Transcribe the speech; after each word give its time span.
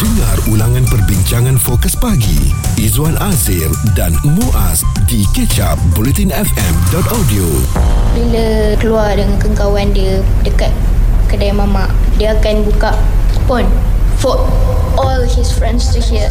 Dengar 0.00 0.32
ulangan 0.48 0.88
perbincangan 0.88 1.60
fokus 1.60 1.92
pagi. 1.92 2.48
Izwan 2.80 3.20
Azir 3.20 3.68
dan 3.92 4.16
Muaz 4.24 4.80
di 5.04 5.28
kecap 5.36 5.76
bulletinfm.audio 5.92 7.44
Bila 8.16 8.80
keluar 8.80 9.12
dengan 9.12 9.36
kawan 9.52 9.92
dia 9.92 10.24
dekat 10.40 10.72
kedai 11.28 11.52
mamak, 11.52 11.92
dia 12.16 12.32
akan 12.32 12.64
buka 12.64 12.96
pon 13.44 13.68
for 14.20 14.36
all 15.00 15.24
his 15.24 15.48
friends 15.48 15.88
to 15.96 15.98
hear. 15.98 16.28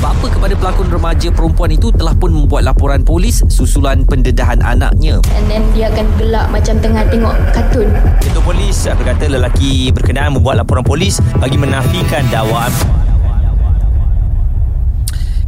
Bapa 0.00 0.26
kepada 0.32 0.56
pelakon 0.56 0.88
remaja 0.88 1.28
perempuan 1.30 1.70
itu 1.76 1.92
telah 1.92 2.16
pun 2.16 2.32
membuat 2.32 2.66
laporan 2.66 3.04
polis 3.04 3.44
susulan 3.52 4.02
pendedahan 4.08 4.58
anaknya. 4.64 5.20
And 5.36 5.46
then 5.46 5.62
dia 5.76 5.92
akan 5.92 6.08
gelak 6.16 6.48
macam 6.48 6.80
tengah 6.80 7.04
tengok 7.12 7.36
kartun. 7.52 7.88
Ketua 8.24 8.42
polis 8.42 8.76
berkata 8.88 9.24
lelaki 9.28 9.92
berkenaan 9.92 10.34
membuat 10.34 10.64
laporan 10.64 10.82
polis 10.82 11.20
bagi 11.38 11.60
menafikan 11.60 12.24
dakwaan 12.32 12.72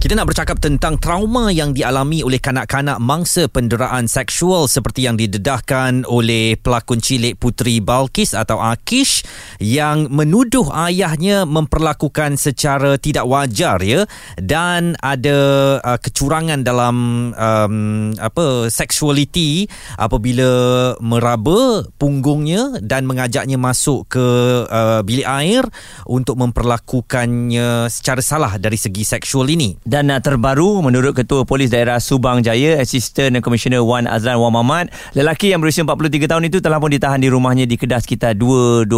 Kita 0.04 0.20
nak 0.20 0.36
bercakap 0.36 0.60
tentang 0.60 1.00
trauma 1.00 1.48
yang 1.48 1.72
dialami 1.72 2.20
oleh 2.20 2.36
kanak-kanak 2.36 3.00
mangsa 3.00 3.48
penderaan 3.48 4.04
seksual 4.04 4.68
seperti 4.68 5.08
yang 5.08 5.16
didedahkan 5.16 6.04
oleh 6.04 6.60
pelakon 6.60 7.00
cilik 7.00 7.40
Putri 7.40 7.80
Balkis 7.80 8.36
atau 8.36 8.60
Akish 8.60 9.24
yang 9.64 10.12
menuduh 10.12 10.68
ayahnya 10.76 11.48
memperlakukan 11.48 12.36
secara 12.36 13.00
tidak 13.00 13.24
wajar 13.24 13.80
ya. 13.80 14.04
Dan 14.36 14.92
ada 15.00 15.40
uh, 15.80 15.96
kecurangan 15.96 16.60
dalam 16.60 16.96
um, 17.32 18.12
apa 18.20 18.68
sexuality 18.68 19.64
apabila 19.96 20.52
meraba 21.00 21.80
punggungnya 21.96 22.76
dan 22.84 23.08
mengajaknya 23.08 23.56
masuk 23.56 24.12
ke 24.12 24.28
uh, 24.68 25.00
bilik 25.00 25.24
air 25.24 25.64
untuk 26.04 26.36
memperlakukannya 26.36 27.88
secara 27.88 28.20
salah 28.20 28.60
dari 28.60 28.76
segi 28.76 29.00
seksual 29.00 29.48
ini 29.48 29.93
dan 29.94 30.10
uh, 30.10 30.18
terbaru 30.18 30.82
menurut 30.82 31.14
Ketua 31.14 31.46
Polis 31.46 31.70
Daerah 31.70 32.02
Subang 32.02 32.42
Jaya 32.42 32.82
Assistant 32.82 33.38
Commissioner 33.38 33.78
Wan 33.78 34.10
Azlan 34.10 34.42
Wan 34.42 34.50
Mamat 34.50 34.90
lelaki 35.14 35.54
yang 35.54 35.62
berusia 35.62 35.86
43 35.86 36.26
tahun 36.26 36.50
itu 36.50 36.58
telah 36.58 36.82
pun 36.82 36.90
ditahan 36.90 37.22
di 37.22 37.30
rumahnya 37.30 37.62
di 37.62 37.78
Kedah 37.78 38.02
sekitar 38.02 38.34
2.25 38.34 38.90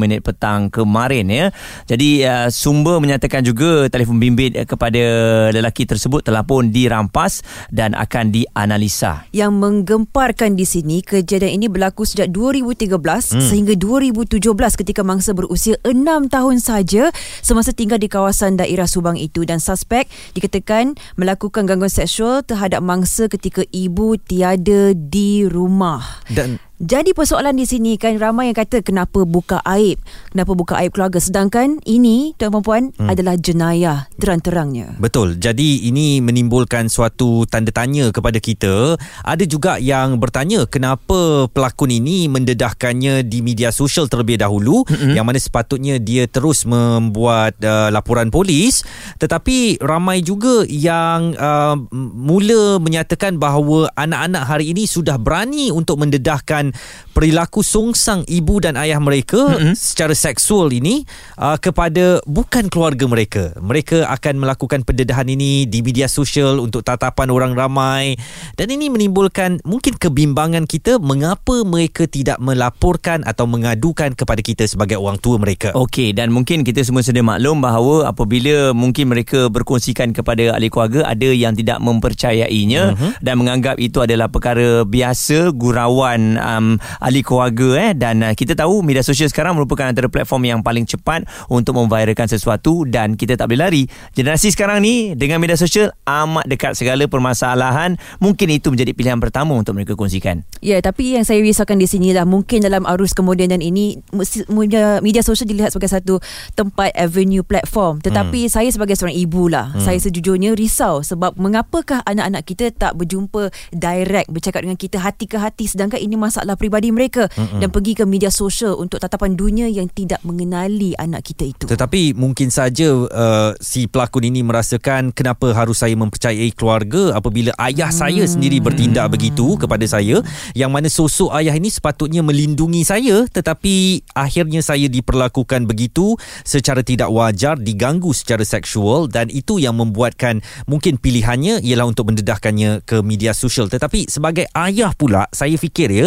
minit 0.00 0.24
petang 0.24 0.72
kemarin 0.72 1.28
ya. 1.28 1.46
Jadi 1.84 2.24
uh, 2.24 2.48
sumber 2.48 2.96
menyatakan 2.96 3.44
juga 3.44 3.92
telefon 3.92 4.16
bimbit 4.16 4.56
kepada 4.64 5.04
lelaki 5.52 5.84
tersebut 5.84 6.24
telah 6.24 6.40
pun 6.48 6.72
dirampas 6.72 7.44
dan 7.68 7.92
akan 7.92 8.32
dianalisa. 8.32 9.28
Yang 9.36 9.52
menggemparkan 9.52 10.56
di 10.56 10.64
sini 10.64 11.04
kejadian 11.04 11.60
ini 11.60 11.68
berlaku 11.68 12.08
sejak 12.08 12.32
2013 12.32 12.96
hmm. 12.96 13.44
sehingga 13.44 13.76
2017 13.76 14.40
ketika 14.80 15.04
mangsa 15.04 15.36
berusia 15.36 15.76
6 15.84 15.92
tahun 16.32 16.56
saja 16.56 17.12
semasa 17.44 17.76
tinggal 17.76 18.00
di 18.00 18.08
kawasan 18.08 18.56
daerah 18.56 18.88
Subang 18.88 19.20
itu 19.20 19.44
dan 19.44 19.60
suspek 19.60 20.08
dikatakan 20.38 20.94
melakukan 21.18 21.66
gangguan 21.66 21.90
seksual 21.90 22.46
terhadap 22.46 22.78
mangsa 22.80 23.26
ketika 23.26 23.66
ibu 23.74 24.14
tiada 24.16 24.94
di 24.94 25.42
rumah. 25.44 26.22
dan 26.30 26.62
Jadi 26.78 27.10
persoalan 27.10 27.58
di 27.58 27.66
sini 27.66 27.98
kan 27.98 28.14
ramai 28.22 28.54
yang 28.54 28.58
kata 28.58 28.86
kenapa 28.86 29.26
buka 29.26 29.58
aib, 29.66 29.98
kenapa 30.30 30.54
buka 30.54 30.78
aib 30.78 30.94
keluarga 30.94 31.18
sedangkan 31.18 31.82
ini 31.82 32.38
tuan 32.38 32.54
puan 32.62 32.94
hmm. 32.94 33.10
adalah 33.10 33.34
jenayah 33.34 34.06
terang-terangnya. 34.14 34.94
Betul. 35.02 35.42
Jadi 35.42 35.90
ini 35.90 36.22
menimbulkan 36.22 36.86
suatu 36.86 37.42
tanda 37.50 37.74
tanya 37.74 38.14
kepada 38.14 38.38
kita. 38.38 38.94
Ada 39.26 39.42
juga 39.42 39.82
yang 39.82 40.22
bertanya 40.22 40.70
kenapa 40.70 41.50
pelakon 41.50 41.90
ini 41.90 42.30
mendedahkannya 42.30 43.26
di 43.26 43.42
media 43.42 43.74
sosial 43.74 44.06
terlebih 44.06 44.38
dahulu 44.38 44.86
mm-hmm. 44.86 45.18
yang 45.18 45.26
mana 45.26 45.42
sepatutnya 45.42 45.98
dia 45.98 46.30
terus 46.30 46.62
membuat 46.62 47.58
uh, 47.58 47.90
laporan 47.90 48.30
polis 48.30 48.86
tetapi 49.18 49.82
ramai 49.82 50.22
juga 50.22 50.62
yang 50.70 51.34
uh, 51.34 51.74
mula 51.90 52.78
menyatakan 52.78 53.34
bahawa 53.34 53.90
anak-anak 53.98 54.46
hari 54.46 54.70
ini 54.70 54.86
sudah 54.86 55.18
berani 55.18 55.74
untuk 55.74 55.98
mendedahkan 55.98 56.67
perilaku 57.12 57.66
songsang 57.66 58.22
ibu 58.30 58.62
dan 58.62 58.78
ayah 58.78 59.02
mereka 59.02 59.58
mm-hmm. 59.58 59.74
secara 59.74 60.14
seksual 60.14 60.70
ini 60.70 61.02
uh, 61.40 61.58
kepada 61.58 62.22
bukan 62.24 62.70
keluarga 62.70 63.04
mereka. 63.10 63.42
Mereka 63.58 64.06
akan 64.06 64.38
melakukan 64.38 64.86
pendedahan 64.86 65.26
ini 65.26 65.66
di 65.66 65.82
media 65.82 66.06
sosial 66.06 66.62
untuk 66.62 66.86
tatapan 66.86 67.28
orang 67.34 67.52
ramai 67.58 68.14
dan 68.54 68.70
ini 68.70 68.86
menimbulkan 68.92 69.58
mungkin 69.66 69.98
kebimbangan 69.98 70.64
kita 70.70 71.02
mengapa 71.02 71.66
mereka 71.66 72.06
tidak 72.06 72.38
melaporkan 72.38 73.26
atau 73.26 73.50
mengadukan 73.50 74.14
kepada 74.14 74.40
kita 74.40 74.64
sebagai 74.70 74.96
orang 75.00 75.18
tua 75.18 75.40
mereka. 75.42 75.74
Okey 75.74 76.14
dan 76.14 76.30
mungkin 76.30 76.62
kita 76.62 76.84
semua 76.86 77.02
sedia 77.02 77.22
maklum 77.22 77.60
bahawa 77.60 78.10
apabila 78.10 78.70
mungkin 78.72 79.10
mereka 79.10 79.50
berkongsikan 79.50 80.14
kepada 80.14 80.54
ahli 80.54 80.70
keluarga 80.70 81.06
ada 81.06 81.28
yang 81.30 81.52
tidak 81.54 81.78
mempercayainya 81.82 82.94
uh-huh. 82.94 83.12
dan 83.18 83.34
menganggap 83.38 83.76
itu 83.78 83.98
adalah 84.02 84.30
perkara 84.30 84.82
biasa 84.86 85.50
gurauan 85.54 86.38
um, 86.58 86.76
ahli 86.98 87.22
keluarga 87.22 87.78
eh 87.78 87.92
dan 87.94 88.20
uh, 88.26 88.34
kita 88.34 88.58
tahu 88.58 88.82
media 88.82 89.06
sosial 89.06 89.30
sekarang 89.30 89.54
merupakan 89.54 89.86
antara 89.86 90.10
platform 90.10 90.42
yang 90.50 90.60
paling 90.60 90.84
cepat 90.84 91.24
untuk 91.46 91.78
memviralkan 91.78 92.26
sesuatu 92.26 92.82
dan 92.84 93.14
kita 93.14 93.38
tak 93.38 93.46
boleh 93.48 93.60
lari. 93.62 93.82
Generasi 94.12 94.52
sekarang 94.52 94.82
ni 94.82 95.14
dengan 95.14 95.38
media 95.38 95.54
sosial 95.54 95.94
amat 96.04 96.44
dekat 96.50 96.74
segala 96.74 97.06
permasalahan 97.06 97.94
mungkin 98.18 98.50
itu 98.50 98.68
menjadi 98.74 98.92
pilihan 98.92 99.18
pertama 99.22 99.54
untuk 99.54 99.78
mereka 99.78 99.94
kongsikan. 99.94 100.42
Ya, 100.58 100.82
tapi 100.82 101.14
yang 101.14 101.24
saya 101.24 101.38
risaukan 101.40 101.78
di 101.78 101.86
sini 101.86 102.10
lah 102.10 102.26
mungkin 102.26 102.64
dalam 102.64 102.82
arus 102.96 103.14
kemodenan 103.14 103.62
ini 103.62 104.02
media, 104.50 104.98
media 104.98 105.22
sosial 105.22 105.46
dilihat 105.46 105.70
sebagai 105.70 105.92
satu 105.92 106.18
tempat 106.58 106.90
avenue 106.98 107.46
platform. 107.46 108.02
Tetapi 108.02 108.48
hmm. 108.48 108.52
saya 108.52 108.68
sebagai 108.72 108.98
seorang 108.98 109.16
ibu 109.16 109.46
lah, 109.46 109.70
hmm. 109.72 109.82
saya 109.84 109.98
sejujurnya 110.00 110.56
risau 110.56 111.04
sebab 111.04 111.36
mengapakah 111.36 112.00
anak-anak 112.08 112.42
kita 112.48 112.72
tak 112.72 112.96
berjumpa 112.96 113.52
direct 113.74 114.32
bercakap 114.32 114.64
dengan 114.64 114.78
kita 114.80 114.96
hati 115.02 115.28
ke 115.28 115.36
hati 115.36 115.68
sedangkan 115.68 116.00
ini 116.00 116.16
masalah 116.16 116.47
peribadi 116.54 116.94
mereka 116.94 117.28
Mm-mm. 117.34 117.60
dan 117.60 117.68
pergi 117.68 117.92
ke 117.98 118.04
media 118.06 118.30
sosial 118.30 118.78
untuk 118.78 119.02
tatapan 119.02 119.34
dunia 119.34 119.66
yang 119.66 119.90
tidak 119.90 120.22
mengenali 120.22 120.94
anak 120.96 121.26
kita 121.26 121.44
itu. 121.44 121.64
Tetapi 121.66 122.14
mungkin 122.14 122.48
saja 122.54 122.88
uh, 122.94 123.52
si 123.58 123.90
pelakon 123.90 124.30
ini 124.30 124.46
merasakan 124.46 125.10
kenapa 125.10 125.50
harus 125.52 125.82
saya 125.82 125.98
mempercayai 125.98 126.54
keluarga 126.54 127.18
apabila 127.18 127.50
ayah 127.66 127.90
hmm. 127.90 127.98
saya 127.98 128.22
sendiri 128.24 128.62
bertindak 128.62 129.10
begitu 129.10 129.58
kepada 129.58 129.84
saya 129.88 130.22
yang 130.54 130.70
mana 130.70 130.86
sosok 130.86 131.34
ayah 131.40 131.56
ini 131.56 131.72
sepatutnya 131.72 132.22
melindungi 132.22 132.84
saya 132.84 133.24
tetapi 133.26 134.06
akhirnya 134.12 134.60
saya 134.62 134.86
diperlakukan 134.86 135.64
begitu 135.64 136.14
secara 136.44 136.84
tidak 136.84 137.10
wajar 137.10 137.56
diganggu 137.58 138.12
secara 138.12 138.46
seksual 138.46 139.08
dan 139.08 139.32
itu 139.32 139.58
yang 139.58 139.74
membuatkan 139.74 140.44
mungkin 140.68 141.00
pilihannya 141.00 141.64
ialah 141.64 141.86
untuk 141.88 142.12
mendedahkannya 142.12 142.84
ke 142.84 143.00
media 143.02 143.32
sosial 143.32 143.66
tetapi 143.66 144.06
sebagai 144.06 144.46
ayah 144.54 144.92
pula 144.94 145.26
saya 145.32 145.56
fikir 145.58 145.88
ya 145.90 146.06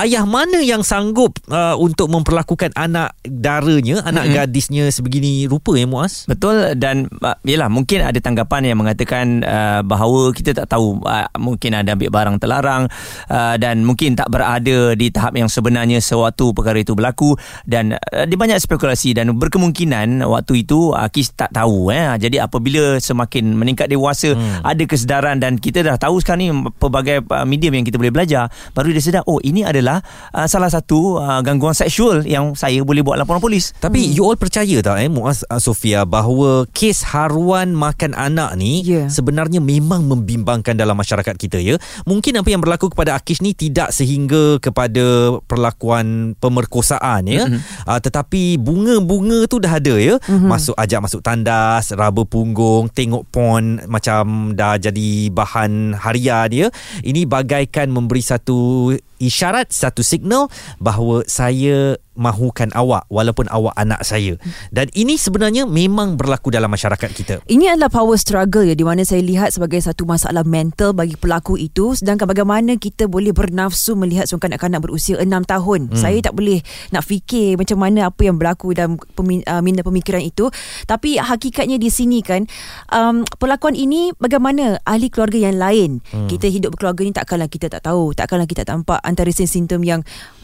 ayah 0.00 0.24
mana 0.24 0.60
yang 0.64 0.80
sanggup 0.80 1.36
uh, 1.48 1.76
untuk 1.76 2.08
memperlakukan 2.08 2.72
anak 2.74 3.14
daranya 3.24 4.00
anak 4.06 4.24
mm-hmm. 4.28 4.38
gadisnya 4.44 4.84
sebegini 4.88 5.44
rupa 5.46 5.76
ya 5.76 5.84
Muaz 5.84 6.24
betul 6.26 6.74
dan 6.78 7.08
uh, 7.20 7.36
yalah 7.44 7.68
mungkin 7.68 8.04
ada 8.04 8.18
tanggapan 8.18 8.72
yang 8.72 8.78
mengatakan 8.80 9.44
uh, 9.44 9.80
bahawa 9.84 10.32
kita 10.32 10.56
tak 10.56 10.72
tahu 10.72 11.00
uh, 11.04 11.28
mungkin 11.36 11.76
ada 11.76 11.94
ambil 11.94 12.10
barang 12.10 12.36
terlarang 12.40 12.82
uh, 13.28 13.54
dan 13.56 13.84
mungkin 13.84 14.16
tak 14.16 14.28
berada 14.32 14.96
di 14.96 15.08
tahap 15.12 15.36
yang 15.36 15.48
sebenarnya 15.48 16.00
sewaktu 16.00 16.52
perkara 16.56 16.80
itu 16.80 16.96
berlaku 16.96 17.36
dan 17.68 17.96
uh, 17.96 18.24
ada 18.24 18.34
banyak 18.34 18.58
spekulasi 18.60 19.12
dan 19.16 19.32
berkemungkinan 19.36 20.24
waktu 20.24 20.64
itu 20.64 20.92
Akis 20.92 21.32
tak 21.32 21.52
tahu 21.54 21.92
eh 21.92 22.16
jadi 22.18 22.44
apabila 22.46 22.98
semakin 23.00 23.54
meningkat 23.56 23.90
dewasa 23.90 24.34
hmm. 24.34 24.64
ada 24.64 24.82
kesedaran 24.86 25.36
dan 25.40 25.56
kita 25.58 25.84
dah 25.84 25.96
tahu 25.96 26.18
sekarang 26.20 26.40
ni 26.42 26.50
pelbagai 26.78 27.24
uh, 27.28 27.46
medium 27.46 27.76
yang 27.76 27.86
kita 27.86 27.98
boleh 27.98 28.12
belajar 28.12 28.48
baru 28.72 28.92
dia 28.94 29.02
sedar 29.02 29.22
oh 29.26 29.38
ini 29.42 29.61
adalah 29.66 30.02
uh, 30.34 30.46
salah 30.46 30.68
satu 30.68 31.18
uh, 31.18 31.40
gangguan 31.40 31.74
seksual 31.74 32.22
yang 32.26 32.54
saya 32.54 32.82
boleh 32.82 33.00
buat 33.00 33.18
laporan 33.18 33.42
polis 33.42 33.74
tapi 33.78 34.04
hmm. 34.06 34.12
you 34.14 34.22
all 34.26 34.38
percaya 34.38 34.78
tak 34.82 35.00
eh 35.00 35.10
Muaz 35.10 35.46
uh, 35.48 35.60
Sofia 35.62 36.04
bahawa 36.04 36.66
kes 36.70 37.06
haruan 37.12 37.72
makan 37.72 38.14
anak 38.14 38.54
ni 38.58 38.84
yeah. 38.84 39.06
sebenarnya 39.08 39.58
memang 39.62 40.06
membimbangkan 40.06 40.76
dalam 40.76 40.94
masyarakat 40.98 41.34
kita 41.38 41.58
ya 41.62 41.76
mungkin 42.04 42.38
apa 42.38 42.48
yang 42.50 42.60
berlaku 42.60 42.92
kepada 42.92 43.16
Akish 43.16 43.40
ni 43.44 43.54
tidak 43.56 43.90
sehingga 43.94 44.58
kepada 44.58 45.38
perlakuan 45.46 46.34
pemerkosaan 46.38 47.28
ya 47.28 47.44
mm-hmm. 47.46 47.88
uh, 47.88 48.00
tetapi 48.00 48.56
bunga-bunga 48.60 49.46
tu 49.46 49.62
dah 49.62 49.78
ada 49.78 49.94
ya 49.96 50.16
mm-hmm. 50.18 50.48
masuk 50.48 50.76
ajak 50.76 51.00
masuk 51.02 51.20
tandas 51.20 51.94
raba 51.94 52.22
punggung 52.26 52.90
tengok 52.90 53.24
pon 53.30 53.82
macam 53.86 54.54
dah 54.56 54.76
jadi 54.76 55.30
bahan 55.30 55.96
harian 55.96 56.46
dia 56.48 56.66
ini 57.06 57.24
bagaikan 57.24 57.88
memberi 57.88 58.22
satu 58.24 58.92
isyarat 59.22 59.70
satu 59.70 60.02
signal 60.02 60.50
bahawa 60.82 61.22
saya 61.30 61.94
mahukan 62.12 62.68
awak 62.76 63.08
walaupun 63.08 63.48
awak 63.48 63.72
anak 63.80 64.04
saya. 64.04 64.36
Dan 64.68 64.92
ini 64.92 65.16
sebenarnya 65.16 65.64
memang 65.64 66.20
berlaku 66.20 66.52
dalam 66.52 66.68
masyarakat 66.68 67.10
kita. 67.12 67.34
Ini 67.48 67.74
adalah 67.74 67.88
power 67.88 68.16
struggle 68.20 68.68
ya 68.68 68.76
di 68.76 68.84
mana 68.84 69.02
saya 69.02 69.24
lihat 69.24 69.56
sebagai 69.56 69.80
satu 69.80 70.04
masalah 70.04 70.44
mental 70.44 70.92
bagi 70.92 71.16
pelaku 71.16 71.56
itu 71.56 71.96
sedangkan 71.96 72.28
bagaimana 72.28 72.76
kita 72.76 73.08
boleh 73.08 73.32
bernafsu 73.32 73.96
melihat 73.96 74.28
seorang 74.28 74.52
kanak-kanak 74.52 74.80
berusia 74.84 75.16
6 75.16 75.26
tahun. 75.26 75.80
Hmm. 75.88 75.96
Saya 75.96 76.18
tak 76.20 76.36
boleh 76.36 76.60
nak 76.92 77.04
fikir 77.04 77.56
macam 77.56 77.80
mana 77.80 78.12
apa 78.12 78.20
yang 78.28 78.36
berlaku 78.36 78.76
dalam 78.76 79.00
pemin, 79.16 79.40
uh, 79.48 79.64
minda 79.64 79.80
pemikiran 79.80 80.20
itu. 80.20 80.52
Tapi 80.84 81.16
hakikatnya 81.16 81.80
di 81.80 81.88
sini 81.88 82.20
kan 82.20 82.44
um, 82.92 83.24
perlakuan 83.40 83.72
ini 83.72 84.12
bagaimana 84.20 84.76
ahli 84.84 85.08
keluarga 85.08 85.48
yang 85.48 85.56
lain. 85.56 85.90
Hmm. 86.12 86.28
Kita 86.28 86.48
hidup 86.48 86.76
berkeluarga 86.76 87.00
ni 87.08 87.12
takkanlah 87.16 87.48
kita 87.48 87.72
tak 87.72 87.88
tahu, 87.88 88.12
takkanlah 88.12 88.44
kita 88.44 88.68
tak 88.68 88.82
nampak 88.82 89.00
antara 89.00 89.30
simptom 89.32 89.80
yang 89.86 90.02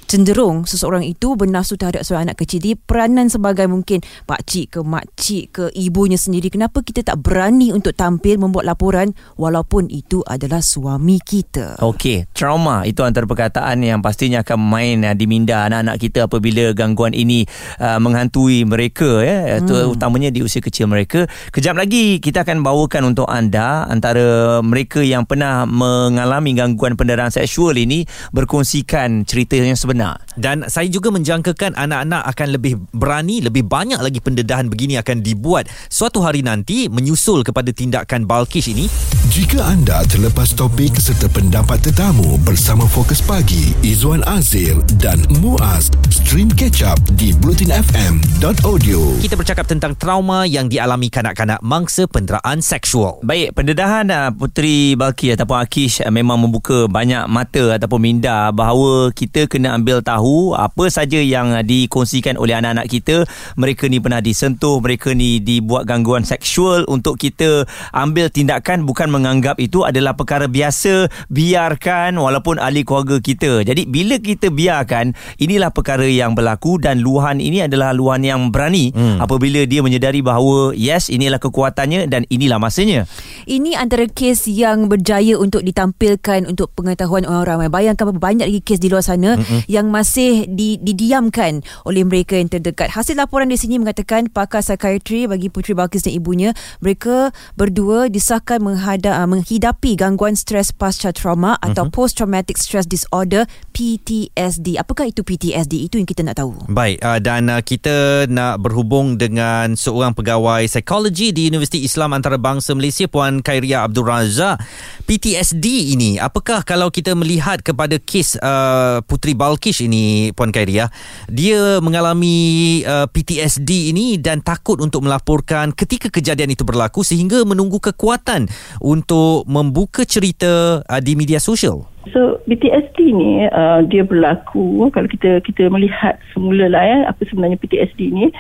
cenderung 0.09 0.65
seseorang 0.65 1.05
itu 1.05 1.37
bernafsu 1.37 1.77
terhadap 1.77 2.01
seorang 2.01 2.33
anak 2.33 2.41
kecil. 2.41 2.65
Jadi 2.65 2.81
peranan 2.81 3.29
sebagai 3.29 3.69
mungkin 3.69 4.01
pak 4.25 4.41
cik 4.49 4.67
ke 4.73 4.81
mak 4.81 5.05
cik 5.21 5.45
ke 5.53 5.65
ibunya 5.77 6.17
sendiri. 6.17 6.49
Kenapa 6.49 6.81
kita 6.81 7.05
tak 7.05 7.21
berani 7.21 7.77
untuk 7.77 7.93
tampil 7.93 8.41
membuat 8.41 8.65
laporan 8.65 9.13
walaupun 9.37 9.93
itu 9.93 10.25
adalah 10.25 10.65
suami 10.65 11.21
kita? 11.21 11.77
Okey, 11.85 12.25
trauma 12.33 12.89
itu 12.89 13.05
antara 13.05 13.29
perkataan 13.29 13.85
yang 13.85 14.01
pastinya 14.01 14.41
akan 14.41 14.59
main 14.59 15.05
uh, 15.05 15.13
di 15.13 15.29
minda 15.29 15.69
anak-anak 15.69 16.01
kita 16.01 16.25
apabila 16.25 16.73
gangguan 16.73 17.13
ini 17.13 17.45
uh, 17.77 18.01
menghantui 18.01 18.65
mereka 18.65 19.21
ya, 19.21 19.61
hmm. 19.61 19.93
utamanya 19.93 20.33
di 20.33 20.41
usia 20.41 20.65
kecil 20.65 20.89
mereka. 20.89 21.29
Kejap 21.53 21.77
lagi 21.77 22.17
kita 22.17 22.49
akan 22.49 22.65
bawakan 22.65 23.13
untuk 23.13 23.29
anda 23.29 23.85
antara 23.85 24.59
mereka 24.65 25.05
yang 25.05 25.29
pernah 25.29 25.69
mengalami 25.69 26.57
gangguan 26.57 26.97
penderaan 26.97 27.29
seksual 27.29 27.77
ini 27.77 28.09
berkongsikan 28.33 29.29
cerita 29.29 29.61
yang 29.61 29.77
sebenar 29.77 29.98
benar. 29.99 30.23
Dan 30.39 30.63
saya 30.71 30.87
juga 30.87 31.11
menjangkakan 31.11 31.75
anak-anak 31.75 32.23
akan 32.31 32.49
lebih 32.55 32.79
berani, 32.95 33.43
lebih 33.43 33.67
banyak 33.67 33.99
lagi 33.99 34.23
pendedahan 34.23 34.71
begini 34.71 34.95
akan 35.03 35.27
dibuat 35.27 35.67
suatu 35.91 36.23
hari 36.23 36.47
nanti 36.47 36.87
menyusul 36.87 37.43
kepada 37.43 37.75
tindakan 37.75 38.23
Balkish 38.23 38.71
ini. 38.71 38.87
Jika 39.35 39.59
anda 39.67 40.07
terlepas 40.07 40.55
topik 40.55 40.95
serta 41.03 41.27
pendapat 41.35 41.83
tetamu 41.83 42.39
bersama 42.47 42.87
Fokus 42.87 43.19
Pagi, 43.19 43.75
Izwan 43.83 44.23
Azir 44.31 44.79
dan 45.03 45.19
Muaz, 45.43 45.91
stream 46.15 46.47
catch 46.55 46.87
up 46.87 47.03
di 47.19 47.35
blutinfm.audio. 47.35 49.19
Kita 49.19 49.35
bercakap 49.35 49.67
tentang 49.67 49.99
trauma 49.99 50.47
yang 50.47 50.71
dialami 50.71 51.11
kanak-kanak 51.11 51.59
mangsa 51.67 52.07
penderaan 52.07 52.63
seksual. 52.63 53.19
Baik, 53.27 53.59
pendedahan 53.59 54.07
uh, 54.15 54.31
Puteri 54.31 54.95
Balki 54.95 55.35
ataupun 55.35 55.59
Akish 55.59 55.99
uh, 56.07 56.15
memang 56.15 56.39
membuka 56.39 56.87
banyak 56.87 57.27
mata 57.27 57.75
ataupun 57.75 57.99
minda 57.99 58.55
bahawa 58.55 59.11
kita 59.11 59.51
kena 59.51 59.75
ambil 59.75 59.88
ambil 59.89 60.05
tahu 60.05 60.53
apa 60.53 60.93
saja 60.93 61.17
yang 61.17 61.65
dikongsikan 61.65 62.37
oleh 62.37 62.53
anak-anak 62.61 62.93
kita. 62.93 63.25
Mereka 63.57 63.89
ni 63.89 64.05
pernah 64.05 64.21
disentuh 64.21 64.85
mereka 64.85 65.17
ni 65.17 65.41
dibuat 65.41 65.89
gangguan 65.89 66.29
seksual 66.29 66.85
untuk 66.93 67.17
kita 67.17 67.65
ambil 67.97 68.29
tindakan. 68.29 68.85
Bukan 68.85 69.09
menganggap 69.09 69.57
itu 69.57 69.89
adalah 69.89 70.13
perkara 70.13 70.45
biasa. 70.45 71.09
Biarkan 71.33 72.21
walaupun 72.21 72.61
ahli 72.61 72.85
keluarga 72.85 73.17
kita. 73.17 73.65
Jadi 73.65 73.89
bila 73.89 74.21
kita 74.21 74.53
biarkan 74.53 75.17
inilah 75.41 75.73
perkara 75.73 76.05
yang 76.05 76.37
berlaku 76.37 76.77
dan 76.77 77.01
luahan 77.01 77.41
ini 77.41 77.65
adalah 77.65 77.97
luahan 77.97 78.29
yang 78.29 78.41
berani 78.53 78.93
hmm. 78.93 79.25
apabila 79.25 79.65
dia 79.65 79.81
menyedari 79.81 80.21
bahawa 80.21 80.77
yes 80.77 81.09
inilah 81.09 81.41
kekuatannya 81.41 82.13
dan 82.13 82.29
inilah 82.29 82.61
masanya. 82.61 83.09
Ini 83.49 83.73
antara 83.81 84.05
kes 84.05 84.53
yang 84.53 84.93
berjaya 84.93 85.41
untuk 85.41 85.65
ditampilkan 85.65 86.45
untuk 86.45 86.77
pengetahuan 86.77 87.25
orang 87.25 87.57
ramai 87.57 87.73
bayangkan 87.73 88.13
berapa 88.13 88.21
banyak 88.21 88.53
lagi 88.53 88.61
kes 88.61 88.85
di 88.85 88.93
luar 88.93 89.01
sana 89.01 89.41
mm-hmm 89.41 89.78
yang 89.78 89.78
masih 89.87 90.51
di, 90.51 90.83
didiamkan 90.83 91.63
oleh 91.87 92.03
mereka 92.03 92.35
yang 92.35 92.51
terdekat. 92.51 92.91
Hasil 92.91 93.15
laporan 93.15 93.47
di 93.47 93.55
sini 93.55 93.79
mengatakan 93.79 94.27
pakar 94.27 94.67
psikiatri 94.67 95.31
bagi 95.31 95.47
Putri 95.53 95.79
Balkis 95.79 96.03
dan 96.09 96.19
ibunya, 96.19 96.51
mereka 96.83 97.31
berdua 97.55 98.11
disahkan 98.11 98.59
menghada, 98.59 99.23
uh, 99.23 99.29
menghidapi 99.29 99.95
gangguan 99.95 100.35
stres 100.35 100.73
pasca 100.73 101.13
trauma 101.13 101.55
atau 101.61 101.87
uh-huh. 101.87 101.95
post 101.95 102.19
traumatic 102.19 102.57
stress 102.57 102.89
disorder 102.89 103.45
PTSD. 103.77 104.81
Apakah 104.81 105.13
itu 105.13 105.21
PTSD? 105.21 105.91
Itu 105.91 106.01
yang 106.01 106.09
kita 106.09 106.25
nak 106.25 106.41
tahu. 106.41 106.57
Baik, 106.73 107.03
uh, 107.05 107.21
dan 107.21 107.53
uh, 107.53 107.61
kita 107.61 108.25
nak 108.31 108.65
berhubung 108.65 109.21
dengan 109.21 109.77
seorang 109.77 110.17
pegawai 110.17 110.65
psikologi 110.65 111.35
di 111.35 111.51
Universiti 111.51 111.85
Islam 111.85 112.17
Antarabangsa 112.17 112.73
Malaysia 112.73 113.05
Puan 113.11 113.45
Khairia 113.45 113.85
Abdul 113.85 114.07
Razak. 114.09 114.63
PTSD 115.05 115.97
ini, 115.99 116.17
apakah 116.17 116.63
kalau 116.63 116.89
kita 116.89 117.19
melihat 117.19 117.61
kepada 117.65 117.99
kes 117.99 118.39
uh, 118.39 119.03
Putri 119.05 119.35
Balkis 119.35 119.58
Balkish 119.59 119.83
ini 119.83 120.31
Puan 120.39 120.55
Khairia 120.55 120.87
dia 121.27 121.83
mengalami 121.83 122.79
uh, 122.87 123.11
PTSD 123.11 123.91
ini 123.91 124.15
dan 124.15 124.39
takut 124.39 124.79
untuk 124.79 125.03
melaporkan 125.03 125.75
ketika 125.75 126.07
kejadian 126.15 126.55
itu 126.55 126.63
berlaku 126.63 127.03
sehingga 127.03 127.43
menunggu 127.43 127.83
kekuatan 127.83 128.47
untuk 128.79 129.43
membuka 129.51 130.07
cerita 130.07 130.87
uh, 130.87 131.01
di 131.03 131.19
media 131.19 131.43
sosial. 131.43 131.91
So 132.15 132.39
PTSD 132.47 133.11
ni 133.11 133.51
uh, 133.51 133.83
dia 133.83 134.07
berlaku 134.07 134.87
kalau 134.95 135.11
kita 135.11 135.43
kita 135.43 135.67
melihat 135.75 136.23
semula 136.31 136.71
lah 136.71 136.87
ya 136.87 136.99
apa 137.11 137.19
sebenarnya 137.27 137.59
PTSD 137.59 138.15
ni 138.15 138.31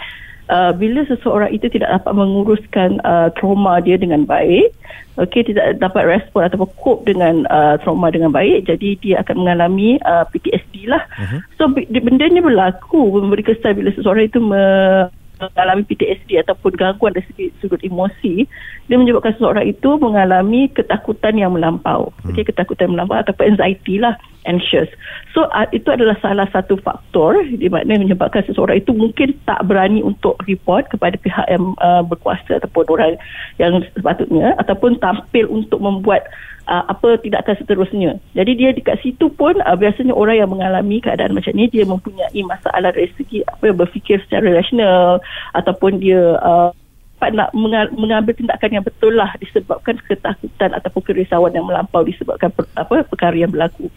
uh, 0.48 0.72
bila 0.74 1.04
seseorang 1.06 1.52
itu 1.52 1.68
tidak 1.70 2.00
dapat 2.00 2.12
menguruskan 2.16 2.98
uh, 3.04 3.28
trauma 3.36 3.80
dia 3.80 3.96
dengan 3.96 4.24
baik 4.24 4.72
okey 5.18 5.50
tidak 5.50 5.78
dapat 5.82 6.06
respon 6.06 6.46
ataupun 6.46 6.68
cope 6.78 7.06
dengan 7.06 7.44
uh, 7.50 7.76
trauma 7.82 8.08
dengan 8.08 8.30
baik 8.32 8.66
jadi 8.66 8.88
dia 8.98 9.16
akan 9.22 9.44
mengalami 9.44 9.98
uh, 10.06 10.24
PTSD 10.30 10.88
lah 10.88 11.02
uh-huh. 11.18 11.40
so 11.58 11.68
benda 11.74 12.24
ni 12.30 12.40
berlaku 12.40 13.18
memberi 13.18 13.44
kesan 13.44 13.76
bila 13.78 13.90
seseorang 13.94 14.30
itu 14.30 14.40
me- 14.40 15.10
mengalami 15.38 15.82
PTSD 15.86 16.42
ataupun 16.42 16.74
gangguan 16.74 17.14
dari 17.14 17.26
segi 17.32 17.54
sudut 17.62 17.80
emosi 17.80 18.44
dia 18.90 18.96
menyebabkan 18.98 19.34
seseorang 19.38 19.66
itu 19.66 19.96
mengalami 19.96 20.68
ketakutan 20.74 21.38
yang 21.38 21.54
melampau 21.54 22.10
hmm. 22.22 22.34
okey 22.34 22.44
ketakutan 22.46 22.90
yang 22.90 23.00
melampau 23.00 23.22
ataupun 23.22 23.54
anxiety 23.54 24.02
lah 24.02 24.18
anxious 24.46 24.88
so 25.32 25.46
uh, 25.54 25.66
itu 25.70 25.86
adalah 25.88 26.16
salah 26.18 26.48
satu 26.50 26.76
faktor 26.82 27.38
di 27.46 27.70
mana 27.70 27.98
menyebabkan 27.98 28.42
seseorang 28.44 28.82
itu 28.82 28.90
mungkin 28.92 29.34
tak 29.46 29.62
berani 29.64 30.02
untuk 30.02 30.38
report 30.44 30.90
kepada 30.90 31.14
pihak 31.20 31.46
yang 31.48 31.74
uh, 31.80 32.02
berkuasa 32.02 32.58
ataupun 32.58 32.84
orang 32.90 33.14
yang 33.62 33.80
sepatutnya 33.94 34.56
ataupun 34.58 34.98
tampil 34.98 35.46
untuk 35.50 35.78
membuat 35.78 36.26
uh, 36.68 36.84
apa 36.86 37.18
tindakan 37.18 37.56
seterusnya. 37.58 38.10
Jadi 38.36 38.52
dia 38.54 38.70
dekat 38.76 39.00
situ 39.00 39.32
pun 39.32 39.56
uh, 39.64 39.76
biasanya 39.76 40.12
orang 40.12 40.36
yang 40.38 40.50
mengalami 40.52 41.00
keadaan 41.00 41.34
macam 41.34 41.56
ni 41.56 41.66
dia 41.72 41.88
mempunyai 41.88 42.40
masalah 42.44 42.92
dari 42.92 43.10
segi 43.16 43.42
apa 43.48 43.72
berfikir 43.72 44.20
secara 44.28 44.52
rasional 44.52 45.18
ataupun 45.52 46.00
dia 46.00 46.36
uh, 46.38 46.70
nak 47.18 47.50
mengambil 47.98 48.30
tindakan 48.30 48.78
yang 48.78 48.84
betul 48.86 49.10
lah 49.10 49.34
disebabkan 49.42 49.98
ketakutan 50.06 50.70
ataupun 50.70 51.02
kerisauan 51.02 51.50
yang 51.50 51.66
melampau 51.66 52.06
disebabkan 52.06 52.54
per, 52.54 52.70
apa 52.78 53.02
perkara 53.02 53.34
yang 53.34 53.50
berlaku 53.50 53.90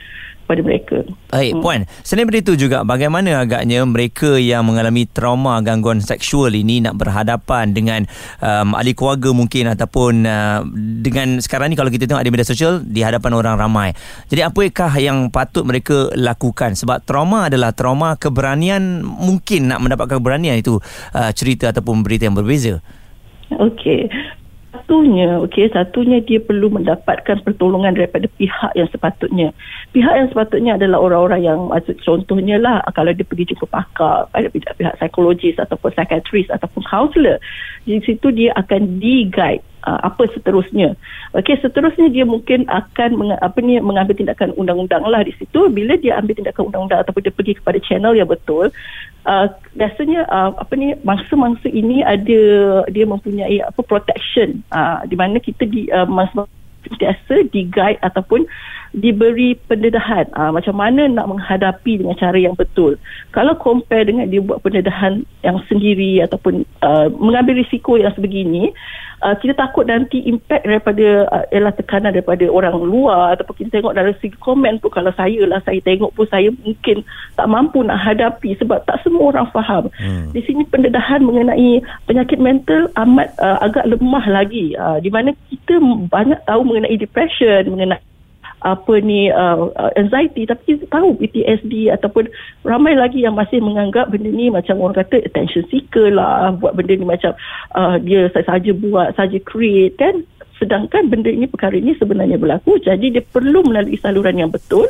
kepada 0.52 0.68
mereka. 0.68 0.98
Baik, 1.32 1.56
hmm. 1.56 1.62
puan. 1.64 1.82
Selain 2.04 2.28
itu 2.28 2.60
juga 2.60 2.84
bagaimana 2.84 3.40
agaknya 3.40 3.88
mereka 3.88 4.36
yang 4.36 4.68
mengalami 4.68 5.08
trauma 5.08 5.64
gangguan 5.64 6.04
seksual 6.04 6.52
ini 6.52 6.84
nak 6.84 7.00
berhadapan 7.00 7.72
dengan 7.72 8.04
um, 8.44 8.76
ahli 8.76 8.92
keluarga 8.92 9.32
mungkin 9.32 9.72
ataupun 9.72 10.28
uh, 10.28 10.60
dengan 11.00 11.40
sekarang 11.40 11.72
ni 11.72 11.80
kalau 11.80 11.88
kita 11.88 12.04
tengok 12.04 12.28
di 12.28 12.32
media 12.36 12.44
sosial 12.44 12.84
di 12.84 13.00
hadapan 13.00 13.32
orang 13.32 13.56
ramai. 13.56 13.96
Jadi 14.28 14.44
apakah 14.44 14.92
yang 15.00 15.32
patut 15.32 15.64
mereka 15.64 16.12
lakukan 16.20 16.76
sebab 16.76 17.00
trauma 17.08 17.48
adalah 17.48 17.72
trauma 17.72 18.20
keberanian 18.20 19.00
mungkin 19.08 19.72
nak 19.72 19.80
mendapatkan 19.80 20.20
keberanian 20.20 20.60
itu 20.60 20.84
uh, 21.16 21.32
cerita 21.32 21.72
ataupun 21.72 22.04
berita 22.04 22.28
yang 22.28 22.36
berbeza. 22.36 22.84
Okey 23.56 24.12
satunya 24.82 25.38
okey 25.46 25.70
satunya 25.70 26.18
dia 26.26 26.42
perlu 26.42 26.74
mendapatkan 26.74 27.46
pertolongan 27.46 27.94
daripada 27.94 28.26
pihak 28.34 28.74
yang 28.74 28.90
sepatutnya. 28.90 29.54
Pihak 29.94 30.14
yang 30.18 30.28
sepatutnya 30.34 30.82
adalah 30.82 30.98
orang-orang 30.98 31.42
yang 31.46 31.70
contohnya 32.02 32.58
lah 32.58 32.82
kalau 32.98 33.14
dia 33.14 33.22
pergi 33.22 33.54
jumpa 33.54 33.70
pakar 33.70 34.26
pada 34.34 34.50
pihak, 34.50 34.74
pihak 34.74 34.98
psikologis 34.98 35.62
ataupun 35.62 35.94
psikiatris 35.94 36.50
ataupun 36.50 36.82
kaunselor 36.90 37.38
di 37.86 38.02
situ 38.02 38.34
dia 38.34 38.50
akan 38.58 38.98
di-guide 38.98 39.62
uh, 39.88 40.00
apa 40.06 40.30
seterusnya. 40.32 40.94
Okey, 41.32 41.60
seterusnya 41.62 42.12
dia 42.12 42.26
mungkin 42.28 42.68
akan 42.68 43.10
meng, 43.18 43.32
apa 43.40 43.58
ni 43.64 43.80
mengambil 43.80 44.18
tindakan 44.18 44.54
undang-undang 44.58 45.04
lah 45.08 45.24
di 45.24 45.34
situ. 45.38 45.70
Bila 45.72 45.98
dia 45.98 46.18
ambil 46.20 46.38
tindakan 46.38 46.70
undang-undang 46.70 47.02
ataupun 47.02 47.22
dia 47.24 47.34
pergi 47.34 47.54
kepada 47.58 47.80
channel 47.82 48.14
yang 48.18 48.30
betul, 48.30 48.70
uh, 49.26 49.48
biasanya 49.78 50.26
uh, 50.30 50.52
apa 50.58 50.74
ni 50.78 50.94
mangsa-mangsa 51.06 51.68
ini 51.70 52.02
ada 52.06 52.42
dia 52.90 53.06
mempunyai 53.06 53.62
apa 53.62 53.82
protection 53.86 54.62
uh, 54.74 55.02
di 55.06 55.16
mana 55.16 55.38
kita 55.38 55.66
di 55.66 55.90
uh, 55.90 56.06
mangsa 56.10 56.46
biasa 56.82 57.46
di 57.54 57.70
guide 57.70 58.02
ataupun 58.02 58.46
diberi 58.92 59.56
pendedahan 59.72 60.28
uh, 60.36 60.52
macam 60.52 60.76
mana 60.76 61.08
nak 61.08 61.32
menghadapi 61.32 62.04
dengan 62.04 62.16
cara 62.20 62.36
yang 62.36 62.56
betul. 62.60 63.00
Kalau 63.32 63.56
compare 63.56 64.04
dengan 64.04 64.28
dia 64.28 64.44
buat 64.44 64.60
pendedahan 64.60 65.24
yang 65.48 65.58
sendiri 65.72 66.20
ataupun 66.28 66.68
uh, 66.84 67.08
mengambil 67.16 67.64
risiko 67.64 67.96
yang 67.96 68.12
sebegini, 68.12 68.76
uh, 69.24 69.36
kita 69.40 69.56
takut 69.56 69.88
nanti 69.88 70.28
impact 70.28 70.68
daripada 70.68 71.24
uh, 71.32 71.46
ialah 71.56 71.72
tekanan 71.72 72.12
daripada 72.12 72.44
orang 72.52 72.76
luar 72.84 73.40
ataupun 73.40 73.64
kita 73.64 73.80
tengok 73.80 73.96
dari 73.96 74.12
segi 74.20 74.36
komen 74.44 74.84
pun 74.84 74.92
kalau 74.92 75.16
saya 75.16 75.40
lah 75.48 75.64
saya 75.64 75.80
tengok 75.80 76.12
pun 76.12 76.28
saya 76.28 76.52
mungkin 76.52 77.08
tak 77.40 77.48
mampu 77.48 77.80
nak 77.88 78.02
hadapi 78.02 78.60
sebab 78.60 78.84
tak 78.84 79.00
semua 79.08 79.32
orang 79.32 79.48
faham. 79.56 79.88
Hmm. 79.96 80.36
Di 80.36 80.44
sini 80.44 80.68
pendedahan 80.68 81.24
mengenai 81.24 81.80
penyakit 82.12 82.44
mental 82.44 82.92
amat 83.00 83.32
uh, 83.40 83.64
agak 83.64 83.88
lemah 83.88 84.26
lagi 84.28 84.76
uh, 84.76 85.00
di 85.00 85.08
mana 85.08 85.32
kita 85.48 85.80
banyak 86.12 86.44
tahu 86.44 86.68
mengenai 86.68 87.00
depression, 87.00 87.72
mengenai 87.72 88.11
apa 88.62 89.02
ni 89.02 89.34
uh, 89.34 89.74
uh 89.74 89.92
anxiety 89.98 90.46
tapi 90.46 90.78
tahu 90.86 91.18
PTSD 91.18 91.90
ataupun 91.90 92.30
ramai 92.62 92.94
lagi 92.94 93.26
yang 93.26 93.34
masih 93.34 93.58
menganggap 93.58 94.14
benda 94.14 94.30
ni 94.30 94.54
macam 94.54 94.78
orang 94.82 95.02
kata 95.02 95.26
attention 95.26 95.66
seeker 95.74 96.14
lah 96.14 96.54
buat 96.54 96.78
benda 96.78 96.94
ni 96.94 97.06
macam 97.06 97.34
uh, 97.74 97.98
dia 97.98 98.30
saja 98.30 98.72
buat 98.74 99.18
saja 99.18 99.38
create 99.42 99.98
kan? 99.98 100.22
Sedangkan 100.62 101.10
benda 101.10 101.34
ini 101.34 101.50
perkara 101.50 101.74
ini 101.74 101.98
sebenarnya 101.98 102.38
berlaku 102.38 102.78
jadi 102.78 103.02
dia 103.10 103.24
perlu 103.26 103.66
melalui 103.66 103.98
saluran 103.98 104.38
yang 104.38 104.54
betul. 104.54 104.86